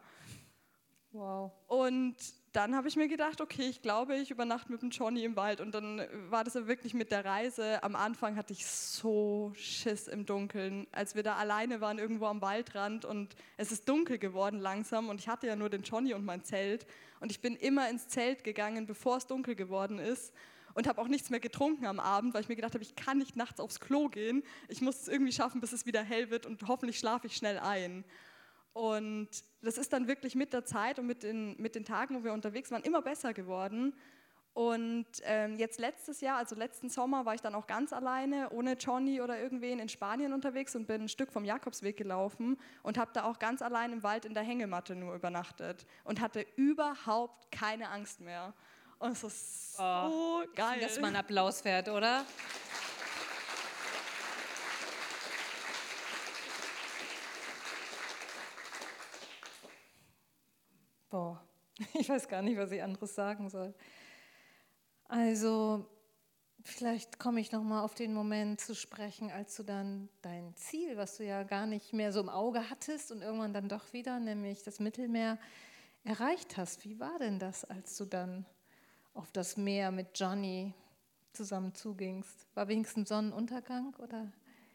Wow. 1.11 1.51
Und 1.67 2.15
dann 2.53 2.75
habe 2.75 2.87
ich 2.87 2.95
mir 2.95 3.07
gedacht, 3.07 3.39
okay, 3.39 3.67
ich 3.67 3.83
glaube, 3.83 4.15
ich 4.15 4.31
übernachte 4.31 4.71
mit 4.71 4.81
dem 4.81 4.89
Johnny 4.89 5.23
im 5.23 5.35
Wald. 5.35 5.61
Und 5.61 5.73
dann 5.73 6.01
war 6.29 6.43
das 6.43 6.55
ja 6.55 6.67
wirklich 6.67 6.95
mit 6.95 7.11
der 7.11 7.23
Reise. 7.23 7.83
Am 7.83 7.95
Anfang 7.95 8.35
hatte 8.35 8.53
ich 8.53 8.65
so 8.65 9.51
Schiss 9.55 10.07
im 10.07 10.25
Dunkeln, 10.25 10.87
als 10.91 11.13
wir 11.13 11.21
da 11.21 11.35
alleine 11.35 11.81
waren, 11.81 11.99
irgendwo 11.99 12.25
am 12.25 12.41
Waldrand. 12.41 13.05
Und 13.05 13.35
es 13.57 13.71
ist 13.71 13.87
dunkel 13.87 14.17
geworden 14.17 14.59
langsam. 14.59 15.09
Und 15.09 15.19
ich 15.19 15.27
hatte 15.27 15.45
ja 15.45 15.55
nur 15.55 15.69
den 15.69 15.83
Johnny 15.83 16.15
und 16.15 16.25
mein 16.25 16.43
Zelt. 16.43 16.87
Und 17.19 17.31
ich 17.31 17.41
bin 17.41 17.55
immer 17.55 17.89
ins 17.89 18.07
Zelt 18.07 18.43
gegangen, 18.43 18.87
bevor 18.87 19.17
es 19.17 19.27
dunkel 19.27 19.55
geworden 19.55 19.99
ist. 19.99 20.33
Und 20.73 20.87
habe 20.87 20.99
auch 21.01 21.07
nichts 21.07 21.29
mehr 21.29 21.39
getrunken 21.39 21.85
am 21.85 21.99
Abend, 21.99 22.33
weil 22.33 22.41
ich 22.41 22.49
mir 22.49 22.55
gedacht 22.55 22.73
habe, 22.73 22.83
ich 22.83 22.95
kann 22.95 23.17
nicht 23.17 23.35
nachts 23.35 23.59
aufs 23.59 23.79
Klo 23.79 24.09
gehen. 24.09 24.43
Ich 24.67 24.81
muss 24.81 25.01
es 25.01 25.07
irgendwie 25.07 25.31
schaffen, 25.31 25.61
bis 25.61 25.71
es 25.71 25.85
wieder 25.85 26.01
hell 26.01 26.29
wird. 26.29 26.45
Und 26.45 26.67
hoffentlich 26.67 26.97
schlafe 26.97 27.27
ich 27.27 27.35
schnell 27.35 27.59
ein. 27.59 28.03
Und 28.73 29.29
das 29.61 29.77
ist 29.77 29.93
dann 29.93 30.07
wirklich 30.07 30.35
mit 30.35 30.51
der 30.51 30.65
Zeit 30.65 30.97
und 30.97 31.05
mit 31.05 31.23
den, 31.23 31.55
mit 31.61 31.75
den 31.75 31.85
Tagen, 31.85 32.15
wo 32.15 32.23
wir 32.23 32.33
unterwegs 32.33 32.71
waren, 32.71 32.81
immer 32.83 33.01
besser 33.01 33.33
geworden. 33.33 33.93
Und 34.53 35.07
ähm, 35.23 35.57
jetzt 35.57 35.79
letztes 35.79 36.21
Jahr, 36.21 36.37
also 36.37 36.55
letzten 36.55 36.87
Sommer, 36.87 37.25
war 37.25 37.33
ich 37.33 37.41
dann 37.41 37.55
auch 37.55 37.65
ganz 37.65 37.91
alleine, 37.91 38.51
ohne 38.51 38.73
Johnny 38.73 39.19
oder 39.19 39.39
irgendwen 39.39 39.79
in 39.79 39.89
Spanien 39.89 40.31
unterwegs 40.31 40.75
und 40.75 40.85
bin 40.85 41.03
ein 41.03 41.09
Stück 41.09 41.31
vom 41.31 41.43
Jakobsweg 41.43 41.97
gelaufen 41.97 42.59
und 42.83 42.99
habe 42.99 43.09
da 43.13 43.23
auch 43.23 43.39
ganz 43.39 43.63
allein 43.63 43.91
im 43.93 44.03
Wald 44.03 44.25
in 44.25 44.35
der 44.35 44.43
Hängematte 44.43 44.95
nur 44.95 45.15
übernachtet 45.15 45.87
und 46.03 46.21
hatte 46.21 46.45
überhaupt 46.55 47.51
keine 47.51 47.89
Angst 47.89 48.21
mehr. 48.21 48.53
Und 49.03 49.11
es 49.11 49.23
ist 49.25 49.75
so 49.75 49.83
oh, 49.83 50.43
geil. 50.55 50.79
Dass 50.79 50.97
man 50.97 51.13
Applaus 51.17 51.59
fährt, 51.59 51.89
oder? 51.89 52.25
Boah, 61.09 61.45
ich 61.95 62.07
weiß 62.07 62.29
gar 62.29 62.41
nicht, 62.41 62.57
was 62.57 62.71
ich 62.71 62.81
anderes 62.81 63.13
sagen 63.13 63.49
soll. 63.49 63.73
Also 65.09 65.85
vielleicht 66.63 67.19
komme 67.19 67.41
ich 67.41 67.51
noch 67.51 67.61
mal 67.61 67.83
auf 67.83 67.95
den 67.95 68.13
Moment 68.13 68.61
zu 68.61 68.73
sprechen, 68.73 69.29
als 69.31 69.57
du 69.57 69.63
dann 69.63 70.07
dein 70.21 70.55
Ziel, 70.55 70.95
was 70.95 71.17
du 71.17 71.25
ja 71.25 71.43
gar 71.43 71.65
nicht 71.65 71.91
mehr 71.91 72.13
so 72.13 72.21
im 72.21 72.29
Auge 72.29 72.69
hattest 72.69 73.11
und 73.11 73.21
irgendwann 73.21 73.51
dann 73.51 73.67
doch 73.67 73.91
wieder, 73.91 74.21
nämlich 74.21 74.63
das 74.63 74.79
Mittelmeer, 74.79 75.37
erreicht 76.05 76.55
hast. 76.55 76.85
Wie 76.85 77.01
war 77.01 77.19
denn 77.19 77.37
das, 77.37 77.65
als 77.65 77.97
du 77.97 78.05
dann 78.05 78.45
auf 79.13 79.31
das 79.31 79.57
Meer 79.57 79.91
mit 79.91 80.07
Johnny 80.15 80.73
zusammen 81.31 81.73
zugingst? 81.73 82.47
War 82.55 82.67
wenigstens 82.67 83.09
Sonnenuntergang 83.09 83.93
oder? 83.95 84.31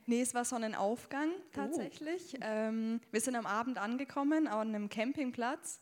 Nee, 0.07 0.23
es 0.23 0.35
war 0.35 0.45
Sonnenaufgang 0.45 1.31
tatsächlich. 1.53 2.35
Oh. 2.37 2.43
Ähm, 2.43 3.01
wir 3.11 3.21
sind 3.21 3.37
am 3.37 3.47
Abend 3.47 3.79
angekommen 3.79 4.49
an 4.49 4.69
einem 4.69 4.89
Campingplatz 4.89 5.81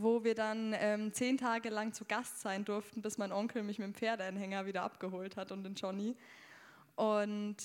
wo 0.00 0.22
wir 0.22 0.34
dann 0.34 0.74
ähm, 0.78 1.12
zehn 1.12 1.36
Tage 1.36 1.70
lang 1.70 1.92
zu 1.92 2.04
Gast 2.04 2.40
sein 2.40 2.64
durften, 2.64 3.02
bis 3.02 3.18
mein 3.18 3.32
Onkel 3.32 3.62
mich 3.62 3.78
mit 3.78 3.86
dem 3.86 3.94
Pferdeanhänger 3.94 4.66
wieder 4.66 4.82
abgeholt 4.82 5.36
hat 5.36 5.50
und 5.50 5.64
den 5.64 5.74
Johnny. 5.74 6.14
Und 6.94 7.56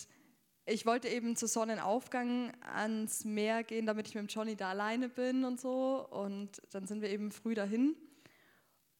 ich 0.65 0.85
wollte 0.85 1.09
eben 1.09 1.35
zu 1.35 1.47
Sonnenaufgang 1.47 2.51
ans 2.61 3.23
Meer 3.25 3.63
gehen, 3.63 3.85
damit 3.85 4.07
ich 4.07 4.15
mit 4.15 4.23
dem 4.23 4.27
Johnny 4.27 4.55
da 4.55 4.69
alleine 4.69 5.09
bin 5.09 5.45
und 5.45 5.59
so. 5.59 6.07
Und 6.09 6.61
dann 6.71 6.87
sind 6.87 7.01
wir 7.01 7.09
eben 7.09 7.31
früh 7.31 7.53
dahin. 7.53 7.95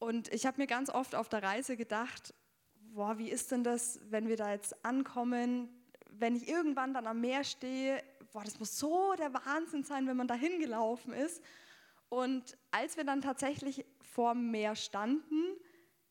Und 0.04 0.34
ich 0.34 0.46
habe 0.46 0.60
mir 0.60 0.68
ganz 0.68 0.89
oft 0.89 1.16
auf 1.16 1.30
der 1.30 1.42
Reise 1.44 1.78
gedacht, 1.78 2.34
boah, 2.92 3.18
wie 3.18 3.30
ist 3.30 3.54
denn 3.54 3.63
das, 3.63 4.02
wenn 4.10 4.28
wir 4.28 4.36
da 4.36 4.52
jetzt 4.52 4.84
ankommen, 4.84 5.70
wenn 6.10 6.36
ich 6.36 6.50
irgendwann 6.50 6.94
dann 6.94 7.08
am 7.08 7.22
Meer 7.22 7.46
stehe, 7.46 8.04
boah, 8.34 8.44
das 8.44 8.60
muss 8.60 8.78
so 8.78 9.13
der 9.18 9.34
Wahnsinn 9.34 9.86
sein, 9.86 10.06
wenn 10.06 10.18
man 10.18 10.28
da 10.28 10.34
hingelaufen 10.34 11.13
ist. 11.13 11.42
Und 12.10 12.58
als 12.72 12.98
wir 12.98 13.06
dann 13.06 13.22
tatsächlich 13.22 13.86
vor 14.02 14.34
dem 14.34 14.52
Meer 14.52 14.76
standen, 14.76 15.56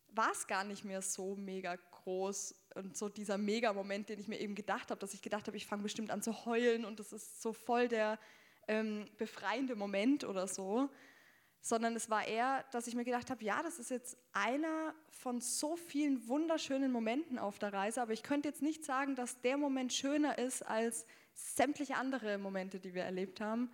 war 0.09 0.33
es 0.33 0.46
gar 0.46 0.64
nicht 0.64 0.87
mehr 0.87 1.02
so 1.02 1.37
mega 1.37 1.76
groß 1.76 2.55
und 2.76 2.96
so 2.96 3.11
dieser 3.11 3.37
Mega-Moment, 3.37 4.09
den 4.09 4.18
ich 4.18 4.26
mir 4.26 4.40
eben 4.40 4.55
gedacht 4.55 4.90
habe, 4.90 5.00
dass 5.00 5.12
ich 5.12 5.20
gedacht 5.20 5.48
habe, 5.48 5.59
ich 5.59 5.66
fange 5.66 5.83
bestimmt 5.83 6.11
an 6.11 6.22
zu 6.22 6.46
heulen 6.46 6.87
und 6.87 6.98
das 6.98 7.12
ist 7.12 7.42
so 7.42 7.52
voll 7.52 7.88
der 7.88 8.18
ähm, 8.68 9.05
befreiende 9.18 9.76
Moment 9.76 10.24
oder 10.24 10.48
so, 10.48 10.88
sondern 11.62 11.94
es 11.94 12.11
war 12.11 12.27
eher, 12.27 12.64
dass 12.72 12.88
ich 12.88 12.96
mir 12.96 13.05
gedacht 13.05 13.31
habe, 13.31 13.42
ja, 13.44 13.62
das 13.62 13.79
ist 13.79 13.90
jetzt 13.90 14.16
einer 14.33 14.94
von 15.11 15.40
so 15.40 15.77
vielen 15.77 16.27
wunderschönen 16.27 16.90
Momenten 16.90 17.38
auf 17.38 17.61
der 17.61 17.72
Reise, 17.72 18.03
aber 18.03 18.12
ich 18.12 18.25
könnte 18.25 18.48
jetzt 18.48 18.62
nicht 18.62 18.85
sagen, 18.85 19.14
dass 19.14 19.40
der 19.40 19.57
Moment 19.57 19.92
schöner 19.92 20.38
ist 20.38 20.66
als 20.66 21.07
sämtliche 21.35 21.94
andere 21.94 22.37
Momente, 22.37 22.81
die 22.81 22.94
wir 22.94 23.05
erlebt 23.05 23.40
haben. 23.40 23.70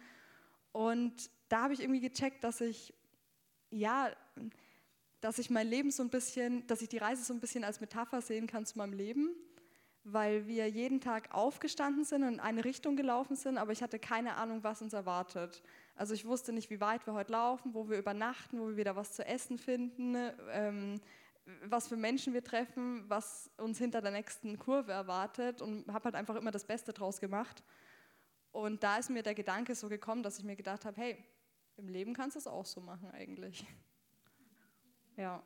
Und 0.73 1.31
da 1.49 1.63
habe 1.63 1.73
ich 1.73 1.81
irgendwie 1.81 2.01
gecheckt, 2.01 2.45
dass 2.45 2.61
ich, 2.61 2.93
ja, 3.71 4.11
dass 5.23 5.39
ich 5.39 5.49
mein 5.49 5.67
Leben 5.67 5.91
so 5.91 6.03
ein 6.03 6.11
bisschen, 6.11 6.67
dass 6.67 6.83
ich 6.83 6.91
die 6.91 6.99
Reise 6.99 7.25
so 7.25 7.33
ein 7.33 7.41
bisschen 7.41 7.65
als 7.65 7.81
Metapher 7.81 8.21
sehen 8.21 8.47
kann 8.47 8.67
zu 8.67 8.77
meinem 8.77 8.93
Leben, 8.93 9.31
weil 10.05 10.47
wir 10.47 10.69
jeden 10.69 11.01
Tag 11.01 11.35
aufgestanden 11.35 12.05
sind 12.05 12.23
und 12.23 12.35
in 12.35 12.41
eine 12.41 12.67
Richtung 12.67 12.97
gelaufen 12.97 13.35
sind, 13.35 13.57
aber 13.57 13.73
ich 13.73 13.83
hatte 13.83 13.99
keine 13.99 14.37
Ahnung, 14.37 14.63
was 14.63 14.83
uns 14.83 14.93
erwartet. 14.93 15.63
Also 15.99 16.15
ich 16.15 16.25
wusste 16.25 16.53
nicht, 16.53 16.71
wie 16.71 16.81
weit 16.81 17.05
wir 17.09 17.13
heute 17.13 17.33
laufen, 17.33 17.75
wo 17.75 17.89
wir 17.89 17.99
übernachten, 17.99 18.61
wo 18.61 18.69
wir 18.69 18.77
wieder 18.77 18.95
was 18.95 19.15
zu 19.15 19.27
essen 19.27 19.59
finden, 19.59 20.17
ähm, 20.53 21.01
was 21.65 21.89
für 21.89 21.97
Menschen 21.97 22.35
wir 22.35 22.45
treffen, 22.45 23.03
was 23.09 23.51
uns 23.57 23.79
hinter 23.79 24.01
der 24.01 24.13
nächsten 24.13 24.61
Kurve 24.61 24.93
erwartet 24.93 25.61
und 25.61 25.93
habe 25.93 26.05
halt 26.05 26.15
einfach 26.15 26.37
immer 26.37 26.53
das 26.53 26.65
Beste 26.65 26.93
draus 26.93 27.19
gemacht. 27.19 27.65
Und 28.53 28.85
da 28.85 28.99
ist 28.99 29.11
mir 29.11 29.25
der 29.25 29.35
Gedanke 29.35 29.75
so 29.75 29.89
gekommen, 29.89 30.23
dass 30.23 30.39
ich 30.39 30.45
mir 30.45 30.55
gedacht 30.55 30.85
habe, 30.85 30.97
hey, 31.01 31.25
im 31.77 31.89
Leben 31.89 32.15
kannst 32.15 32.37
du 32.37 32.39
es 32.39 32.47
auch 32.47 32.65
so 32.65 32.81
machen 32.81 33.11
eigentlich. 33.11 33.67
Ja, 35.17 35.43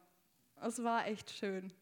es 0.61 0.83
war 0.83 1.07
echt 1.07 1.31
schön. 1.31 1.73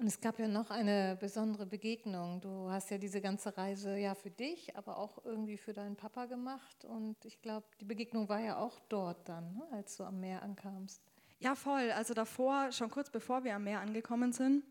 Und 0.00 0.06
es 0.06 0.18
gab 0.18 0.38
ja 0.38 0.48
noch 0.48 0.70
eine 0.70 1.18
besondere 1.20 1.66
Begegnung. 1.66 2.40
Du 2.40 2.70
hast 2.70 2.90
ja 2.90 2.96
diese 2.96 3.20
ganze 3.20 3.54
Reise 3.58 3.98
ja 3.98 4.14
für 4.14 4.30
dich, 4.30 4.74
aber 4.74 4.96
auch 4.96 5.22
irgendwie 5.26 5.58
für 5.58 5.74
deinen 5.74 5.94
Papa 5.94 6.24
gemacht. 6.24 6.86
Und 6.86 7.22
ich 7.26 7.42
glaube, 7.42 7.66
die 7.82 7.84
Begegnung 7.84 8.30
war 8.30 8.40
ja 8.40 8.56
auch 8.56 8.80
dort 8.88 9.28
dann, 9.28 9.52
ne, 9.52 9.68
als 9.72 9.98
du 9.98 10.04
am 10.04 10.18
Meer 10.18 10.42
ankamst. 10.42 11.02
Ja, 11.38 11.54
voll. 11.54 11.90
Also 11.90 12.14
davor, 12.14 12.72
schon 12.72 12.90
kurz 12.90 13.10
bevor 13.10 13.44
wir 13.44 13.54
am 13.54 13.64
Meer 13.64 13.80
angekommen 13.80 14.32
sind, 14.32 14.64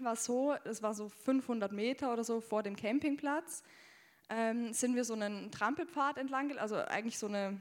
war 0.00 0.14
es 0.14 0.24
so, 0.24 0.56
es 0.64 0.82
war 0.82 0.92
so 0.92 1.08
500 1.08 1.70
Meter 1.70 2.12
oder 2.12 2.24
so 2.24 2.40
vor 2.40 2.64
dem 2.64 2.74
Campingplatz 2.74 3.62
ähm, 4.28 4.72
sind 4.72 4.96
wir 4.96 5.04
so 5.04 5.14
einen 5.14 5.52
Trampelpfad 5.52 6.18
entlang, 6.18 6.58
also 6.58 6.74
eigentlich 6.74 7.16
so 7.16 7.28
eine, 7.28 7.60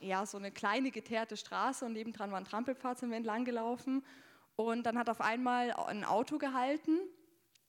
ja, 0.00 0.24
so 0.24 0.38
eine 0.38 0.50
kleine 0.50 0.90
geteerte 0.90 1.36
Straße 1.36 1.84
und 1.84 1.92
nebendran 1.92 2.30
war 2.30 2.38
ein 2.38 2.46
Trampelpfad, 2.46 2.98
sind 2.98 3.10
wir 3.10 3.18
entlang 3.18 3.44
gelaufen. 3.44 4.02
Und 4.60 4.82
dann 4.82 4.98
hat 4.98 5.08
auf 5.08 5.22
einmal 5.22 5.72
ein 5.72 6.04
Auto 6.04 6.36
gehalten 6.36 6.98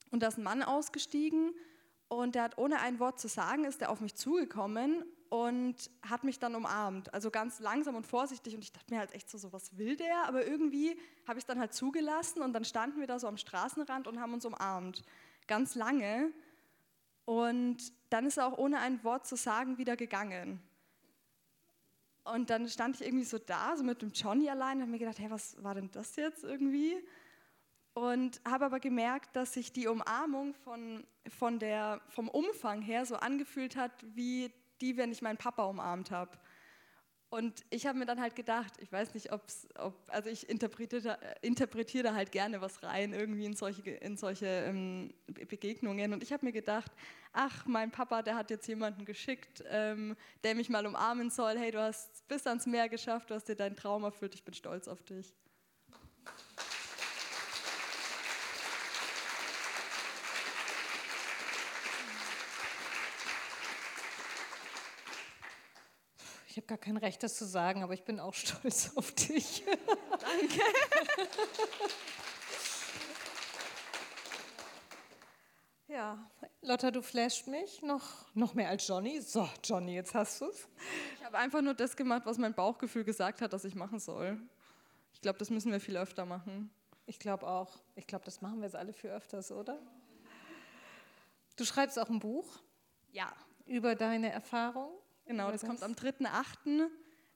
und 0.10 0.21
da 0.21 0.27
ist 0.27 0.38
ein 0.38 0.43
Mann 0.43 0.62
ausgestiegen 0.62 1.54
und 2.10 2.36
der 2.36 2.43
hat 2.43 2.58
ohne 2.58 2.82
ein 2.82 2.99
Wort 2.99 3.17
zu 3.17 3.30
sagen, 3.30 3.63
ist 3.63 3.82
er 3.82 3.91
auf 3.91 4.01
mich 4.01 4.15
zugekommen 4.15 5.06
und 5.30 5.89
hat 6.01 6.25
mich 6.25 6.38
dann 6.38 6.54
umarmt. 6.54 7.13
Also 7.13 7.32
ganz 7.32 7.62
langsam 7.62 7.95
und 7.95 8.06
vorsichtig 8.06 8.56
und 8.56 8.62
ich 8.62 8.73
dachte 8.73 8.93
mir 8.93 8.99
halt 8.99 9.13
echt 9.13 9.30
so, 9.30 9.38
so 9.38 9.54
was 9.54 9.77
will 9.77 9.95
der? 9.95 10.25
Aber 10.25 10.45
irgendwie 10.45 10.99
habe 11.25 11.39
ich 11.39 11.43
es 11.43 11.47
dann 11.47 11.60
halt 11.60 11.73
zugelassen 11.73 12.41
und 12.41 12.51
dann 12.51 12.65
standen 12.65 12.99
wir 12.99 13.08
da 13.08 13.19
so 13.19 13.27
am 13.27 13.38
Straßenrand 13.38 14.10
und 14.10 14.19
haben 14.19 14.34
uns 14.34 14.43
umarmt. 14.43 15.01
Ganz 15.47 15.75
lange. 15.75 16.34
Und 17.23 17.77
dann 18.10 18.25
ist 18.25 18.36
er 18.36 18.47
auch 18.47 18.58
ohne 18.58 18.80
ein 18.80 19.01
Wort 19.06 19.25
zu 19.25 19.38
sagen 19.38 19.77
wieder 19.77 19.95
gegangen. 19.95 20.62
Und 22.23 22.49
dann 22.49 22.67
stand 22.69 22.95
ich 22.95 23.07
irgendwie 23.07 23.23
so 23.25 23.38
da, 23.39 23.75
so 23.75 23.84
mit 23.84 24.01
dem 24.01 24.12
Johnny 24.12 24.49
allein 24.49 24.77
und 24.77 24.81
habe 24.84 24.91
mir 24.91 24.99
gedacht, 24.99 25.19
hey, 25.19 25.31
was 25.31 25.62
war 25.63 25.73
denn 25.75 25.89
das 25.91 26.15
jetzt 26.15 26.43
irgendwie? 26.43 26.97
Und 27.93 28.39
habe 28.47 28.65
aber 28.65 28.79
gemerkt, 28.79 29.36
dass 29.36 29.53
sich 29.53 29.73
die 29.73 29.88
Umarmung 29.88 30.53
von, 30.53 31.05
von 31.27 31.60
der, 31.60 32.01
vom 32.07 32.29
Umfang 32.29 32.81
her 32.81 33.05
so 33.05 33.15
angefühlt 33.15 33.75
hat, 33.75 33.91
wie 34.15 34.53
die, 34.81 34.97
wenn 34.97 35.12
ich 35.12 35.21
meinen 35.21 35.38
Papa 35.38 35.63
umarmt 35.63 36.12
habe. 36.12 36.38
Und 37.32 37.63
ich 37.70 37.86
habe 37.88 37.98
mir 37.98 38.06
dann 38.06 38.20
halt 38.20 38.36
gedacht, 38.36 38.74
ich 38.80 38.91
weiß 38.91 39.13
nicht, 39.13 39.32
ob's, 39.32 39.65
ob, 39.80 39.96
also 40.10 40.30
ich 40.30 40.50
interpretiere, 40.50 41.17
interpretiere 41.41 42.04
da 42.04 42.13
halt 42.13 42.30
gerne 42.34 42.60
was 42.60 42.84
rein, 42.84 43.13
irgendwie 43.13 43.46
in 43.46 43.56
solche, 43.56 43.89
in 43.89 44.17
solche 44.17 44.46
ähm, 44.46 45.13
Begegnungen. 45.48 46.12
Und 46.12 46.24
ich 46.24 46.34
habe 46.34 46.46
mir 46.46 46.52
gedacht, 46.52 46.91
ach, 47.32 47.65
mein 47.65 47.89
Papa, 47.89 48.22
der 48.22 48.36
hat 48.36 48.50
jetzt 48.50 48.67
jemanden 48.67 49.06
geschickt, 49.06 49.63
ähm, 49.70 50.17
der 50.44 50.56
mich 50.56 50.67
mal 50.67 50.86
umarmen 50.86 51.30
soll. 51.30 51.58
Hey, 51.58 51.72
du 51.72 51.82
hast 51.82 52.28
bis 52.28 52.46
ans 52.46 52.65
Meer 52.65 52.89
geschafft, 52.89 53.30
du 53.30 53.34
hast 53.34 53.48
dir 53.48 53.56
deinen 53.56 53.78
Traum 53.78 54.04
erfüllt, 54.04 54.36
ich 54.36 54.44
bin 54.44 54.54
stolz 54.54 54.89
auf 54.89 55.02
dich. 55.02 55.34
Ich 66.51 66.57
habe 66.57 66.67
gar 66.67 66.77
kein 66.77 66.97
Recht, 66.97 67.23
das 67.23 67.37
zu 67.37 67.45
sagen, 67.45 67.81
aber 67.81 67.93
ich 67.93 68.03
bin 68.03 68.19
auch 68.19 68.33
stolz 68.33 68.91
auf 68.97 69.13
dich. 69.13 69.63
Danke. 70.19 70.61
Ja, 75.87 76.31
Lotta, 76.61 76.89
du 76.89 77.01
flasht 77.01 77.47
mich 77.47 77.81
noch, 77.81 78.33
noch 78.33 78.53
mehr 78.53 78.69
als 78.69 78.87
Johnny. 78.87 79.19
So, 79.19 79.49
Johnny, 79.61 79.93
jetzt 79.95 80.15
hast 80.15 80.39
du 80.39 80.45
es. 80.45 80.69
Ich 81.17 81.25
habe 81.25 81.37
einfach 81.37 81.61
nur 81.61 81.73
das 81.73 81.97
gemacht, 81.97 82.21
was 82.23 82.37
mein 82.37 82.53
Bauchgefühl 82.53 83.03
gesagt 83.03 83.41
hat, 83.41 83.51
dass 83.51 83.65
ich 83.65 83.75
machen 83.75 83.99
soll. 83.99 84.39
Ich 85.11 85.19
glaube, 85.19 85.37
das 85.37 85.49
müssen 85.49 85.69
wir 85.69 85.81
viel 85.81 85.97
öfter 85.97 86.25
machen. 86.25 86.71
Ich 87.07 87.19
glaube 87.19 87.45
auch. 87.45 87.77
Ich 87.95 88.07
glaube, 88.07 88.23
das 88.23 88.41
machen 88.41 88.59
wir 88.59 88.67
jetzt 88.67 88.77
alle 88.77 88.93
viel 88.93 89.09
öfters, 89.09 89.51
oder? 89.51 89.77
Du 91.57 91.65
schreibst 91.65 91.99
auch 91.99 92.09
ein 92.09 92.19
Buch. 92.19 92.47
Ja. 93.11 93.33
Über 93.65 93.95
deine 93.95 94.31
Erfahrung. 94.31 95.00
Genau, 95.32 95.50
das, 95.50 95.62
das 95.62 95.70
kommt 95.70 95.84
am 95.84 95.94
3.8. 95.94 96.89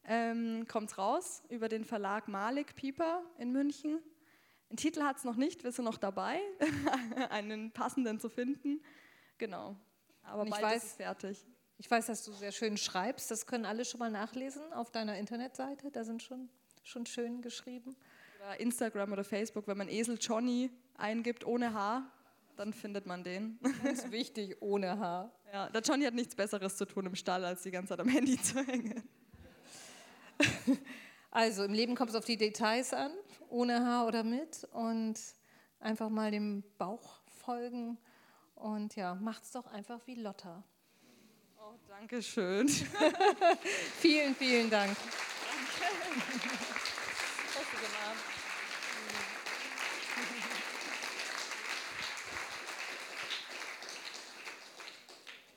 Ähm, 0.07 0.67
kommt 0.67 0.97
raus 0.97 1.41
über 1.49 1.69
den 1.69 1.85
Verlag 1.85 2.27
Malik 2.27 2.75
Pieper 2.75 3.23
in 3.37 3.53
München. 3.53 3.99
Einen 4.69 4.77
Titel 4.77 5.01
hat 5.01 5.17
es 5.17 5.23
noch 5.23 5.37
nicht, 5.37 5.63
wir 5.63 5.71
sind 5.71 5.85
noch 5.85 5.97
dabei, 5.97 6.39
einen 7.29 7.71
passenden 7.71 8.19
zu 8.19 8.27
finden. 8.27 8.83
Genau, 9.37 9.77
aber 10.23 10.43
bald 10.45 10.61
weiß, 10.61 10.83
ist 10.83 10.89
es 10.91 10.95
fertig. 10.97 11.47
Ich 11.77 11.89
weiß, 11.89 12.07
dass 12.07 12.25
du 12.25 12.33
sehr 12.33 12.51
schön 12.51 12.77
schreibst. 12.77 13.31
Das 13.31 13.47
können 13.47 13.65
alle 13.65 13.85
schon 13.85 13.99
mal 13.99 14.11
nachlesen 14.11 14.73
auf 14.73 14.91
deiner 14.91 15.17
Internetseite. 15.17 15.89
Da 15.89 16.03
sind 16.03 16.21
schon, 16.21 16.49
schon 16.83 17.05
schön 17.05 17.41
geschrieben. 17.41 17.95
Oder 18.39 18.59
Instagram 18.59 19.13
oder 19.13 19.23
Facebook, 19.23 19.67
wenn 19.67 19.77
man 19.77 19.87
Esel 19.87 20.17
Johnny 20.19 20.69
eingibt 20.97 21.45
ohne 21.45 21.73
Haar, 21.73 22.11
dann 22.55 22.73
findet 22.73 23.05
man 23.05 23.23
den. 23.23 23.59
Ganz 23.83 24.11
wichtig, 24.11 24.57
ohne 24.61 24.97
Haar. 24.99 25.31
Ja, 25.53 25.69
der 25.69 25.81
Johnny 25.81 26.03
hat 26.03 26.13
nichts 26.13 26.35
Besseres 26.35 26.75
zu 26.75 26.83
tun 26.83 27.05
im 27.05 27.15
Stall, 27.15 27.45
als 27.45 27.61
die 27.63 27.71
ganze 27.71 27.89
Zeit 27.89 28.01
am 28.01 28.09
Handy 28.09 28.37
zu 28.41 28.59
hängen. 28.65 29.01
Also 31.31 31.65
im 31.65 31.73
Leben 31.73 31.95
kommt 31.95 32.11
es 32.11 32.15
auf 32.15 32.23
die 32.23 32.37
Details 32.37 32.93
an, 32.93 33.11
ohne 33.49 33.85
Haar 33.85 34.07
oder 34.07 34.23
mit. 34.23 34.65
Und 34.71 35.19
einfach 35.81 36.09
mal 36.09 36.31
dem 36.31 36.63
Bauch 36.77 37.19
folgen. 37.43 37.97
Und 38.55 38.95
ja, 38.95 39.15
macht's 39.15 39.51
doch 39.51 39.67
einfach 39.67 39.99
wie 40.05 40.15
Lotta. 40.15 40.63
Oh, 41.59 41.73
danke 41.89 42.23
schön. 42.23 42.69
vielen, 43.99 44.33
vielen 44.35 44.69
Dank. 44.69 44.95
Danke. 46.31 46.49